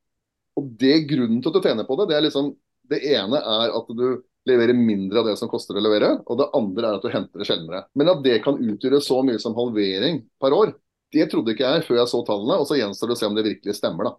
[0.58, 2.50] Og det Grunnen til at du tjener på det, det er liksom,
[2.90, 4.06] det ene er at du
[4.48, 6.14] leverer mindre av det som koster å levere.
[6.26, 7.84] Og det andre er at du henter det sjeldnere.
[7.98, 10.74] Men at det kan utgjøre så mye som halvering per år,
[11.14, 12.58] det trodde ikke jeg før jeg så tallene.
[12.60, 14.16] Og så gjenstår det å se om det virkelig stemmer, da.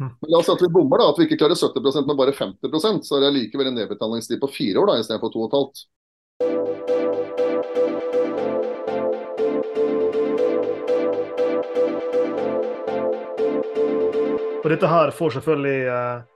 [0.00, 0.12] Mm.
[0.16, 2.32] Men la oss si at vi bommer, da, at vi ikke klarer 70% men bare
[2.32, 5.58] 50% så er det likevel en nedbetalingstid på fire år da, istedenfor to og et
[5.58, 5.82] halvt.
[14.60, 16.29] Og dette her får selvfølgelig eh,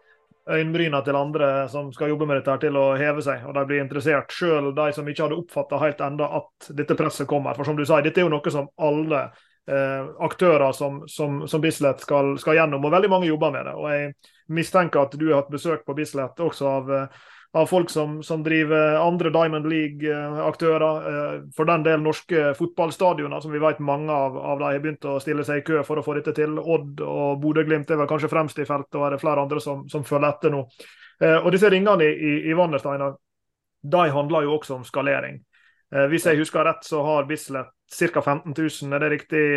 [0.50, 3.46] øyenbryna til andre som skal jobbe med dette, her til å heve seg.
[3.48, 7.28] Og de blir interessert, sjøl de som ikke hadde oppfatta helt enda at dette presset
[7.30, 7.56] kommer.
[7.56, 11.64] For som du sier, dette er jo noe som alle eh, aktører som, som, som
[11.64, 13.76] Bislett skal, skal, gjennom, og veldig mange jobber med det.
[13.78, 14.12] Og jeg
[14.60, 17.22] mistenker at du har hatt besøk på Bislett også av eh,
[17.54, 20.96] av folk som, som, driver andre Diamond League-aktører.
[21.10, 25.06] Eh, for den del norske fotballstadioner, som vi vet mange av, av de har begynt
[25.06, 26.58] å stille seg i kø for å få dette til.
[26.58, 29.86] Odd og Bodø-Glimt er vel kanskje fremst i feltet, og er det flere andre som,
[29.86, 30.64] som følger etter nå.
[31.22, 33.14] Eh, og disse ringene i, i, Vannersteiner,
[33.94, 35.38] de handler jo også om skalering.
[35.94, 38.20] Eh, hvis jeg husker rett, så har Bislett ca.
[38.20, 39.48] 15 000, er det riktig,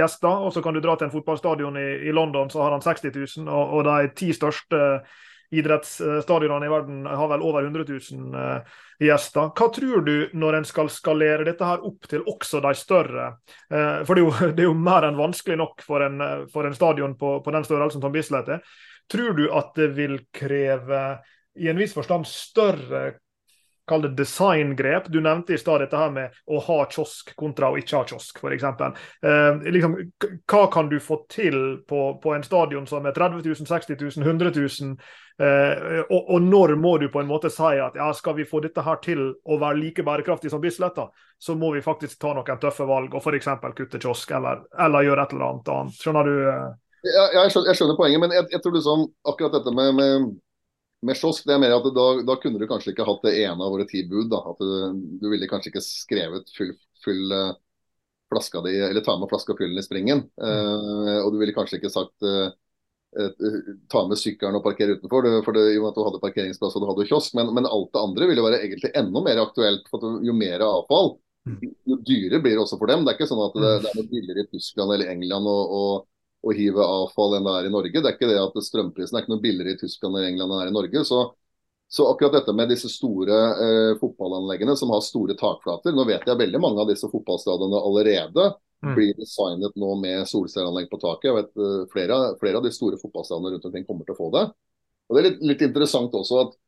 [0.00, 0.46] gjester.
[0.46, 3.12] Og så kan du dra til en fotballstadion i, i London, så har han 60
[3.42, 3.50] 000.
[3.50, 5.02] Og, og de ti største
[5.50, 8.76] idrettsstadionene i verden har vel over 100 000 eh,
[9.06, 9.50] gjester.
[9.56, 13.32] Hva tror du når en skal skalere dette her opp til også de større?
[13.70, 16.22] Eh, for det er jo, det er jo mer enn vanskelig nok for en,
[16.52, 18.62] for en stadion på, på, den størrelsen som Bislett er.
[19.10, 21.02] Tror du at det vil kreve
[21.58, 23.18] i en viss forstand større
[23.90, 25.08] kall det designgrep.
[25.12, 28.38] Du nevnte i stad dette her med å ha kiosk kontra å ikke ha kiosk,
[28.40, 28.66] f.eks.
[29.26, 29.96] Eh, liksom,
[30.50, 34.26] hva kan du få til på, på, en stadion som er 30 000, 60 000,
[34.26, 34.94] 100 000?
[35.40, 38.60] Eh, og, og, når må du på en måte si at ja, skal vi få
[38.64, 41.00] dette her til å være like bærekraftig som Bislett,
[41.40, 43.48] så må vi faktisk ta noen tøffe valg og f.eks.
[43.76, 45.98] kutte kiosk eller, eller, gjøre et eller annet annet.
[46.02, 46.36] Skjønner du?
[46.52, 46.68] Eh?
[47.08, 50.32] Ja, jeg, skjønner, jeg, skjønner, poenget, men jeg, jeg tror liksom akkurat dette med, med
[51.06, 53.64] med kiosk det er mer at da, da, kunne du kanskje ikke hatt det ene
[53.64, 54.28] av våre ti bud.
[54.32, 56.74] da, at du, du, ville kanskje ikke skrevet full,
[57.04, 57.54] full uh,
[58.32, 60.26] flaska di, eller ta med flaska fyllen i springen.
[60.40, 62.52] Uh, og du ville kanskje ikke sagt uh,
[63.90, 66.84] ta med sykkelen og parkere utenfor, du, for det, med at du hadde parkeringsplass og
[66.84, 67.34] du hadde kiosk.
[67.38, 69.88] Men, men, alt det andre ville være egentlig enda mer aktuelt.
[69.90, 71.14] for Jo mer avfall,
[71.48, 71.58] mm.
[71.90, 73.06] jo dyrere blir det også for dem.
[73.06, 75.76] Det er ikke sånn at det, det er noe billigere i Tyskland eller England og,
[75.80, 76.09] og
[76.40, 78.00] å hive avfall enn det er i Norge.
[78.00, 80.58] Det er ikke det at Strømprisen er ikke noe billigere i Tyskland eller England enn
[80.58, 81.04] det er i Norge.
[81.08, 81.20] Så,
[81.90, 86.40] så akkurat dette med disse store eh, fotballanleggene som har store takflater Nå vet jeg
[86.40, 88.46] veldig mange av disse fotballstadionene allerede
[88.86, 88.94] mm.
[88.96, 91.28] blir designet nå med solcelleanlegg på taket.
[91.28, 94.32] Jeg vet uh, flere, flere, av de store fotballstadionene rundt omkring kommer til å få
[94.38, 94.48] det.
[95.10, 96.58] Og Det er litt, litt interessant også at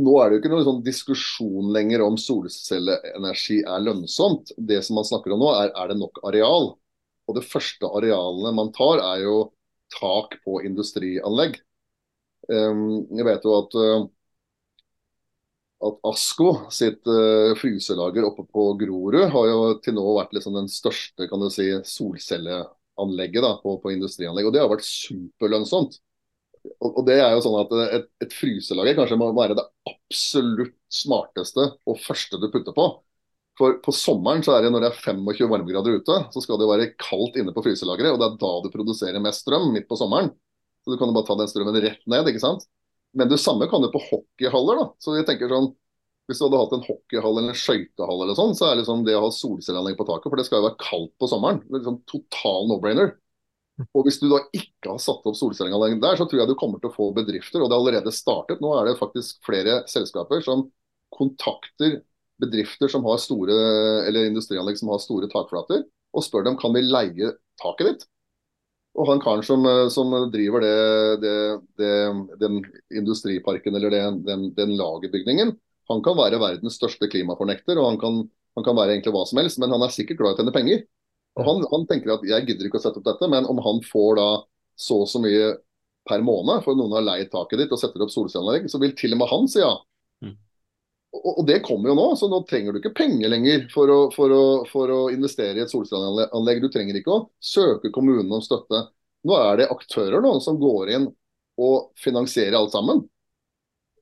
[0.00, 4.54] nå er det jo ikke noen sånn diskusjon lenger om solcelleenergi er lønnsomt.
[4.56, 6.70] Det som man snakker om nå, er er det nok areal.
[7.32, 9.36] Og det første arealene man tar, er jo
[9.96, 11.56] tak på industrianlegg.
[12.50, 14.04] Um, jeg vet jo at, uh,
[15.88, 20.68] at Asko sitt uh, fryselager oppe på Grorud har jo til nå vært liksom den
[20.68, 24.50] største kan du si, solcelleanlegget da, på, på industrianlegg.
[24.50, 25.96] Og det har vært superlønnsomt.
[26.82, 30.76] Og, og det er jo sånn at et, et fryselager kanskje må være det absolutt
[30.92, 32.90] smarteste og første du putter på.
[33.62, 36.66] For på sommeren så er det når det er 25 varmegrader ute, så skal det
[36.66, 38.10] være kaldt inne på fryselageret.
[38.10, 40.32] Og det er da du produserer mest strøm, midt på sommeren.
[40.82, 42.66] Så du kan jo bare ta den strømmen rett ned, ikke sant.
[43.14, 44.80] Men det samme kan du på hockeyhaller.
[44.80, 44.88] da.
[44.98, 45.70] Så jeg tenker sånn,
[46.30, 49.00] Hvis du hadde hatt en hockeyhall eller en skøytehall, eller sånn, så er det liksom
[49.04, 51.58] det å ha solcelleanlegg på taket, for det skal jo være kaldt på sommeren.
[51.64, 53.10] Det er liksom Total no-brainer.
[53.90, 56.78] Og Hvis du da ikke har satt opp solcelleanlegg der, så tror jeg du kommer
[56.78, 58.62] til å få bedrifter, og det har allerede startet.
[58.62, 60.68] Nå er det faktisk flere selskaper som
[61.12, 61.98] kontakter
[62.42, 63.56] bedrifter som har store,
[64.08, 67.32] eller industrianlegg som har store takflater, og spør dem kan vi leie
[67.62, 68.08] taket ditt.
[68.98, 70.72] Og han karen som, som driver det,
[71.22, 71.36] det,
[71.80, 71.92] det,
[72.42, 72.58] den
[72.92, 75.54] industriparken eller den, den, lagerbygningen,
[75.88, 78.18] han kan være verdens største klimafornekter, og han kan,
[78.58, 80.54] han kan, være egentlig hva som helst, men han er sikkert glad i å tjene
[80.54, 80.84] penger.
[81.40, 83.80] Og han, han, tenker at jeg gidder ikke å sette opp dette, men om han
[83.86, 84.28] får da
[84.76, 85.54] så og så mye
[86.08, 89.16] per måned, for noen har leid taket ditt og setter opp solcelleanlegg, så vil til
[89.16, 89.72] og med han si ja.
[91.12, 94.32] Og, det kommer jo nå, så nå trenger du ikke penger lenger for å, for
[94.32, 96.62] å, for å investere i et solcelleanlegg.
[96.62, 98.86] Du trenger ikke å søke kommunen om støtte.
[99.28, 101.10] Nå er det aktører nå som går inn
[101.60, 103.02] og finansierer alt sammen,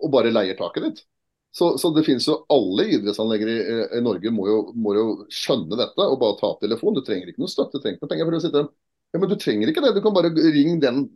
[0.01, 1.03] og bare leier taket ditt.
[1.51, 3.59] Så, så det finnes jo Alle idrettsanlegger i,
[3.99, 7.01] i Norge må jo, må jo, skjønne dette og bare ta opp telefonen.
[7.01, 8.63] Du trenger ikke noe støtte, du trenger ikke noe penger for å sitte
[9.11, 9.95] ja, Men du trenger ikke det.
[9.97, 11.09] Du kan bare ringe den.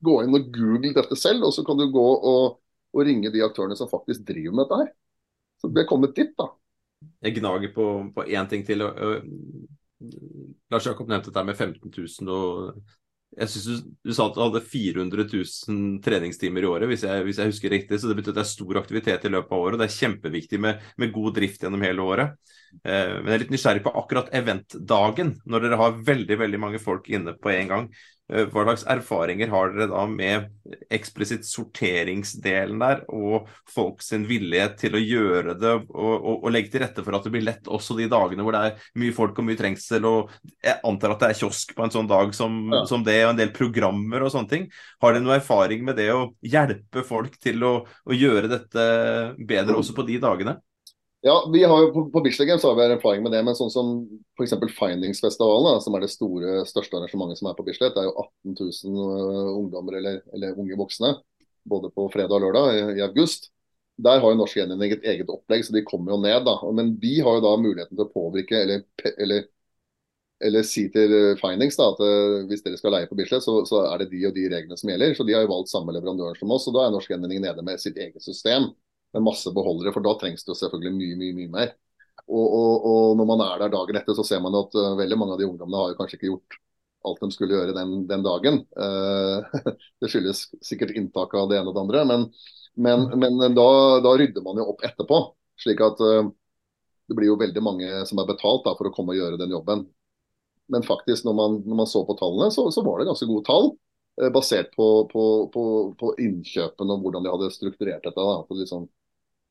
[0.00, 2.60] Gå inn og google dette selv, og så kan du gå og
[2.94, 4.90] og ringe de aktørene som faktisk driver med dette her.
[5.60, 6.48] Så det er kommet dit, da.
[7.24, 8.82] Jeg gnager på, på én ting til.
[10.72, 12.32] Lars Jakob nevnte dette med 15 000.
[12.32, 12.98] og
[13.38, 17.22] jeg synes du, du, sa at du hadde 400 000 treningstimer i året, hvis jeg,
[17.26, 18.00] hvis jeg, husker riktig.
[18.00, 19.76] Så det betyr at det er stor aktivitet i løpet av året.
[19.76, 22.32] og Det er kjempeviktig med, med god drift gjennom hele året.
[22.82, 26.82] Eh, men jeg er litt nysgjerrig på akkurat eventdagen, når dere har veldig veldig mange
[26.82, 27.86] folk inne på en gang.
[28.30, 30.46] Eh, hva slags erfaringer har dere da med
[30.92, 36.84] eksplisitt sorteringsdelen der, og folks villighet til å gjøre det og, og, og, legge til
[36.84, 39.48] rette for at det blir lett også de dagene hvor det er mye folk og
[39.48, 40.30] mye trengsel, og
[40.62, 42.84] jeg antar at det er kiosk på en sånn dag som, ja.
[42.90, 44.70] som det, og en del programmer og sånne ting.
[45.02, 48.90] Har dere noe erfaring med det å hjelpe folk til å, å gjøre dette
[49.42, 50.60] bedre også på de dagene?
[51.22, 53.72] Ja, vi har jo På, på Bislett Games har vi erfaring med det, men sånn
[53.72, 53.90] som
[54.38, 54.54] f.eks.
[54.78, 58.54] Findingsfestivalen, som er det store, største arrangementet som er på Bislett, det er jo 18
[58.56, 61.12] 000 uh, ungdommer eller, eller, unge voksne
[61.68, 63.50] både på fredag og lørdag i, i august.
[64.00, 66.40] Der har jo Norsk Gjenvinning et eget opplegg, så de kommer jo ned.
[66.48, 66.56] da.
[66.72, 69.44] Men vi har jo da muligheten til å påvirke eller, eller,
[70.40, 71.12] eller si til
[71.42, 74.24] Findings da, at uh, hvis dere skal leie på Bislett, så, så, er det de
[74.30, 75.12] og de reglene som gjelder.
[75.20, 77.66] Så De har jo valgt samme leverandør som oss, og da er Norsk Gjenvinning nede
[77.66, 78.72] med sitt eget system
[79.14, 81.72] med masse beholdere, for da trengs det jo selvfølgelig mye, mye, mye mer.
[82.30, 85.18] Og, og, og, når man er der dagen etter, så ser man at uh, veldig
[85.18, 86.58] mange av de ungdommene har jo kanskje ikke gjort
[87.08, 88.60] alt de skulle gjøre den, den dagen.
[88.76, 89.46] Uh,
[90.02, 92.26] det skyldes sikkert inntak av det ene og det andre, men,
[92.76, 93.70] men, men da,
[94.04, 95.22] da, rydder man jo opp etterpå.
[95.60, 96.28] slik at uh,
[97.10, 99.56] det blir jo veldig mange som er betalt da, for å komme og gjøre den
[99.56, 99.88] jobben.
[100.70, 103.42] Men faktisk, når man, når man så på tallene, så, så, var det ganske gode
[103.48, 103.72] tall.
[104.30, 105.62] Basert på, på, på,
[105.98, 108.14] på, innkjøpene og hvordan de hadde strukturert dette.
[108.14, 108.84] Da, på liksom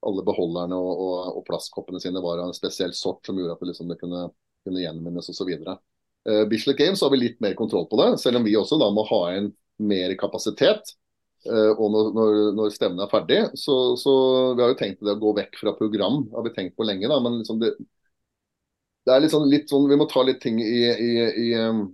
[0.08, 3.64] alle beholderne og, og, og, plastkoppene sine var av en spesiell sort som gjorde at
[3.64, 4.30] det, liksom, det kunne,
[4.68, 5.52] kunne gjenvinnes osv.
[5.60, 8.90] Uh, Bislett Games har vi litt mer kontroll på det, selv om vi også da
[8.96, 9.52] må ha inn
[9.92, 10.96] mer kapasitet.
[11.48, 14.16] Uh, og når, når, når stevnet er ferdig, så, så,
[14.56, 17.08] vi har jo tenkt det å gå vekk fra program, har vi tenkt på lenge.
[17.12, 17.76] da, men liksom det,
[19.08, 21.12] det er litt sånn, litt sånn, Vi må ta litt ting i, i,
[21.48, 21.88] i, um,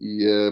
[0.00, 0.50] i uh,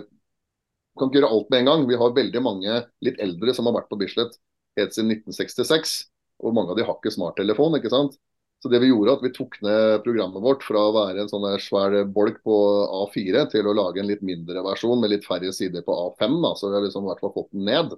[0.98, 1.88] kan ikke gjøre alt med en gang.
[1.88, 4.36] Vi har veldig mange litt eldre som har vært på Bislett
[4.78, 5.98] helt siden 1966.
[6.38, 7.78] Og mange av de har ikke smarttelefon.
[7.78, 8.18] ikke sant?
[8.62, 11.46] Så det vi gjorde at vi tok ned programmet vårt fra å være en sånn
[11.62, 12.56] svær bolk på
[13.04, 16.40] A4 til å lage en litt mindre versjon med litt færre sider på A5.
[16.42, 16.54] Da.
[16.58, 17.94] Så vi har liksom i hvert fall fått den ned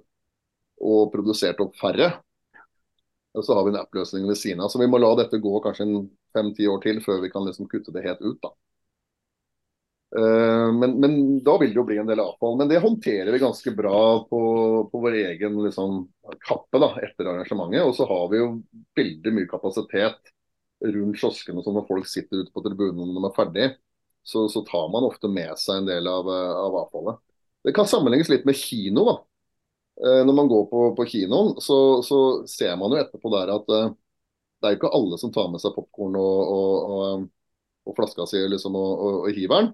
[0.81, 2.11] og produsert opp færre.
[3.33, 4.69] Og så har vi en app-løsning ved siden av.
[4.69, 5.87] Så vi må la dette gå kanskje
[6.35, 8.37] fem-ti år til før vi kan liksom kutte det helt ut.
[8.43, 8.53] da.
[10.17, 12.57] Eh, men, men, da vil det jo bli en del avfall.
[12.59, 14.41] Men det håndterer vi ganske bra på,
[14.91, 16.03] på vår egen liksom,
[16.47, 17.85] kappe da, etter arrangementet.
[17.85, 18.51] Og så har vi jo
[18.97, 20.33] veldig mye kapasitet
[20.83, 21.63] rundt kioskene.
[21.63, 23.67] Så når folk sitter ute på tribunen når de er ferdig,
[24.23, 27.21] så, så, tar man ofte med seg en del av, av, avfallet.
[27.65, 29.05] Det kan sammenlignes litt med kino.
[29.07, 29.17] da.
[30.01, 33.69] Eh, når man går på, på kinoen, så, så, ser man jo etterpå der at
[33.71, 37.23] det er jo ikke alle som tar med seg popkorn og, og, og,
[37.89, 39.71] og flaska si liksom, og, og hiveren.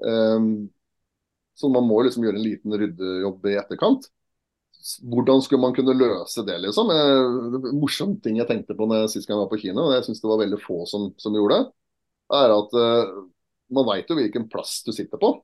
[0.00, 0.70] Um,
[1.58, 4.08] så man må liksom gjøre en liten ryddejobb i etterkant.
[5.12, 6.90] Hvordan skulle man kunne løse det, liksom?
[6.90, 9.94] En morsom ting jeg tenkte på når jeg sist gang jeg var på kino, og
[9.94, 11.70] jeg syns det var veldig få som, som gjorde det,
[12.40, 13.22] er at uh,
[13.76, 15.36] man veit jo hvilken plass du sitter på.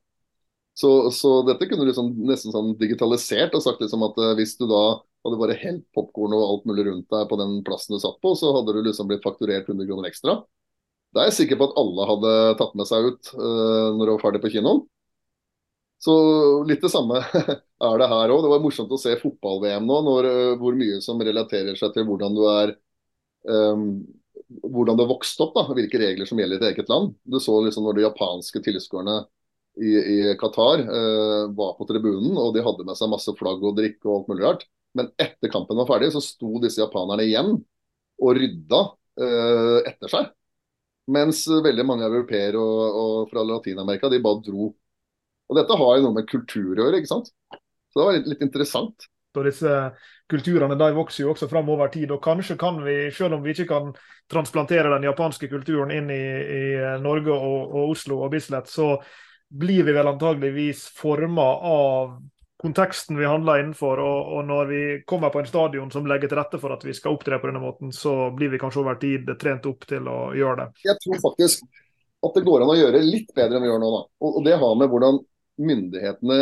[0.79, 4.53] Så, så dette kunne du liksom nesten sånn digitalisert og sagt liksom at eh, hvis
[4.61, 4.83] du da
[5.27, 8.37] hadde bare helt popkorn og alt mulig rundt deg på den plassen du satt på,
[8.39, 10.37] så hadde du liksom blitt fakturert 100 kroner ekstra.
[11.15, 14.13] Da er jeg sikker på at alle hadde tatt med seg ut uh, når du
[14.13, 14.85] var ferdig på kinoen.
[15.99, 16.15] Så
[16.69, 17.23] litt det samme
[17.89, 18.45] er det her òg.
[18.45, 22.07] Det var morsomt å se fotball-VM nå, når, uh, hvor mye som relaterer seg til
[22.09, 22.77] hvordan du er
[23.49, 23.89] um,
[24.49, 27.13] hvordan du har vokst opp, da, hvilke regler som gjelder i ditt eget land.
[27.25, 29.19] Du så liksom når de japanske tilskuerne
[29.79, 33.77] i, i Qatar eh, var på tribunen, og de hadde med seg masse flagg og
[33.79, 34.65] drikke og alt mulig rart.
[34.97, 37.53] Men etter kampen var ferdig, så sto disse japanerne igjen
[38.19, 38.83] og rydda
[39.21, 40.33] eh, etter seg.
[41.09, 44.73] Mens veldig mange europeere og, og fra Latin-Amerika de bare dro.
[45.49, 47.31] Og Dette har jo noe med kultur å gjøre, ikke sant?
[47.89, 49.09] Så det var litt, litt interessant.
[49.39, 49.73] Og disse
[50.29, 52.11] kulturene de vokser jo også fram over tid.
[52.13, 53.93] og Kanskje kan vi, selv om vi ikke kan
[54.31, 56.25] transplantere den japanske kulturen inn i,
[56.59, 56.63] i
[57.03, 58.97] Norge og, og, Oslo og Bislett, så
[59.49, 62.19] blir vi vel antageligvis forma av
[62.59, 64.01] konteksten vi handler innenfor.
[64.03, 66.95] Og, og, når vi kommer på en stadion som legger til rette for at vi
[66.97, 70.21] skal opptre på denne måten, så blir vi kanskje over tid trent opp til å
[70.37, 70.87] gjøre det.
[70.89, 71.67] Jeg tror faktisk
[72.27, 73.91] at det går an å gjøre litt bedre enn vi gjør nå.
[73.95, 74.07] Da.
[74.25, 75.21] Og, og det har med hvordan
[75.59, 76.39] myndighetene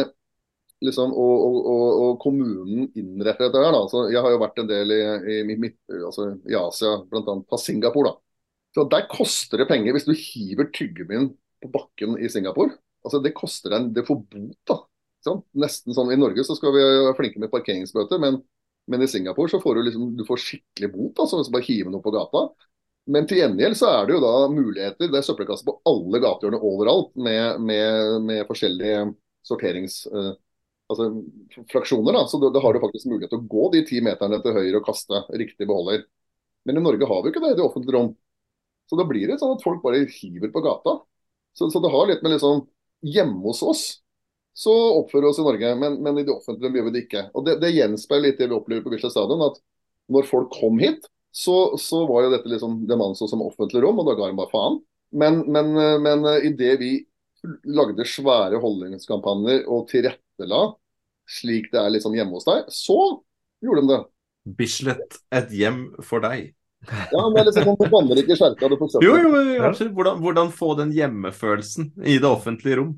[0.84, 3.64] liksom, og, og, kommunen innretter dette.
[3.64, 3.76] her.
[3.76, 3.82] Da.
[3.92, 5.02] Så jeg har jo vært en del i,
[5.36, 7.36] i, i, altså, i Asia, bl.a.
[7.44, 8.12] på Singapore.
[8.12, 8.22] da.
[8.76, 11.30] Så Der koster det penger hvis du hiver tyggegummin
[11.64, 12.74] på bakken i Singapore
[13.06, 14.76] altså Det koster deg Det får bot, da.
[15.24, 15.42] Sånn?
[15.58, 18.40] Nesten sånn I Norge så skal vi være flinke med parkeringsbøter, men,
[18.90, 21.68] men, i Singapore så får du liksom Du får skikkelig bot, altså, hvis du bare
[21.68, 22.46] hiver noe på gata.
[23.10, 25.10] Men til gjengjeld så er det jo da muligheter.
[25.10, 29.06] Det er søppelkasser på alle gatehjørner overalt med, med, med, forskjellige
[29.46, 30.02] sorterings...
[30.10, 30.34] Uh,
[30.86, 31.08] altså
[31.72, 32.14] fraksjoner.
[32.14, 34.78] da, så da, har du faktisk mulighet til å gå de ti meterne til høyre
[34.78, 36.04] og kaste riktig beholder.
[36.66, 38.12] Men i Norge har vi ikke det i det offentlige rom.
[38.86, 41.00] Så da blir det sånn at folk bare hiver på gata.
[41.58, 42.66] Så, så det har litt med liksom
[43.06, 43.82] Hjemme hos oss
[44.56, 47.26] så oppfører vi oss i Norge, men, men i det offentlige gjør vi det ikke.
[47.36, 49.44] Og Det, det gjenspeiler litt det vi opplever på Bislett stadion.
[49.44, 49.60] at
[50.12, 51.04] Når folk kom hit,
[51.36, 54.30] så, så var jo dette liksom det man så som offentlig rom, og da ga
[54.30, 54.80] de bare faen.
[55.16, 56.90] Men, men, men idet vi
[57.68, 60.64] lagde svære holdningskampanjer og tilrettela
[61.26, 62.98] slik det er liksom hjemme hos deg, så
[63.64, 64.02] gjorde de det.
[64.56, 66.52] Bislett, et hjem for deg.
[66.86, 69.94] Ja, men det liksom sånn banner ikke skjerka det Jo, Jo, jo, absolutt.
[69.96, 72.92] Hvordan, hvordan, få den hjemmefølelsen i det offentlige rom.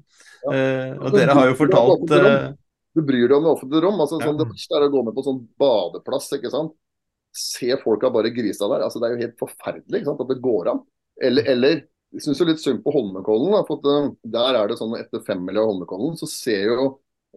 [0.53, 2.49] Eh, og dere har jo fortalt eh...
[2.97, 4.01] Du bryr deg om det offentlige rom.
[4.03, 6.31] altså sånn, Det verste er å gå med på sånn badeplass.
[6.35, 6.73] ikke sant?
[7.37, 8.87] Se folka bare grisa der.
[8.87, 10.25] altså Det er jo helt forferdelig ikke sant?
[10.25, 10.83] at det går an.
[11.29, 11.83] Eller, eller
[12.15, 13.55] jeg syns litt synd på Holmenkollen.
[13.69, 16.89] for at, uh, Der er det sånn etter femmila Holmenkollen, så ser jo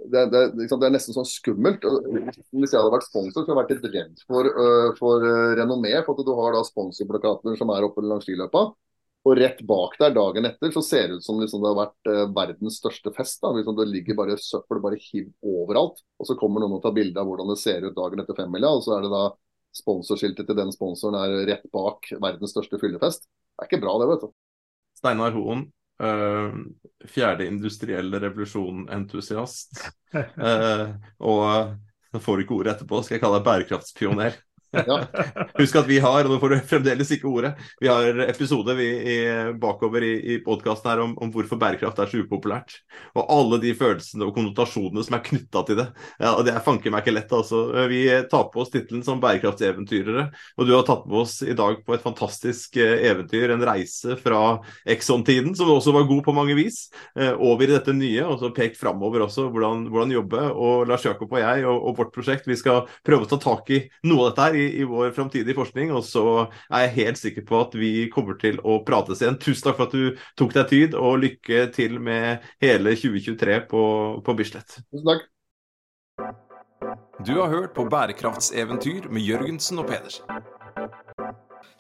[0.08, 1.84] det, det, liksom, det, er nesten sånn skummelt.
[1.84, 5.52] Hvis jeg hadde vært sponsor, så hadde jeg vært litt redd for, uh, for uh,
[5.60, 5.91] renommé.
[6.06, 8.70] For at du har da sponsorplakater som er oppe langs skiløypa.
[9.22, 12.09] Og rett bak der dagen etter så ser det ut som liksom det har vært
[12.09, 13.38] eh, verdens største fest.
[13.43, 16.01] da, liksom Det ligger bare søppel bare hiv overalt.
[16.17, 18.74] Og så kommer noen og tar bilde av hvordan det ser ut dagen etter femmila.
[18.74, 19.28] Og så er det da
[19.78, 23.30] sponsorskiltet til den sponsoren er rett bak verdens største fyllefest.
[23.30, 24.34] Det er ikke bra det, vet du.
[24.97, 25.69] Steinar Hoen,
[26.01, 26.55] Uh,
[27.05, 29.84] fjerde industrielle revolusjon-entusiast.
[30.15, 30.95] Uh,
[31.30, 31.76] og
[32.11, 34.39] nå får du ikke ordet etterpå, skal jeg kalle deg bærekraftspioner.
[34.72, 35.01] Ja.
[35.57, 37.51] Husk at vi har, og nå får du fremdeles ikke ordet,
[37.82, 39.17] vi har episode vi, i,
[39.59, 42.78] bakover i, i podkasten her om, om, hvorfor bærekraft er så upopulært.
[43.17, 45.88] Og alle de følelsene og konnotasjonene som er knytta til det.
[46.22, 47.63] Ja, og Det er fanken meg ikke lett, altså.
[47.91, 50.28] Vi tar på oss tittelen som bærekraftseventyrere.
[50.57, 54.15] Og du har tatt med oss i dag på et fantastisk eh, eventyr, en reise
[54.22, 54.41] fra
[54.89, 56.86] Exxon-tiden, som også var god på mange vis,
[57.19, 58.24] eh, over i dette nye.
[58.28, 60.47] Og så pekt framover også hvordan, hvordan jobbe.
[60.51, 63.72] Og Lars Jakob og jeg og, og vårt prosjekt, vi skal prøve å ta tak
[63.76, 65.91] i noe av dette her i, i vår framtidige forskning.
[65.95, 66.26] Og så
[66.70, 69.39] er jeg helt sikker på at vi kommer til å prates igjen.
[69.41, 73.84] Tusen takk for at du tok deg tid, og lykke til med hele 2023 på,
[74.26, 74.80] på Bislett.
[74.88, 75.28] Tusen takk.
[77.26, 80.26] Du har hørt på Bærekraftseventyr med Jørgensen og Pedersen.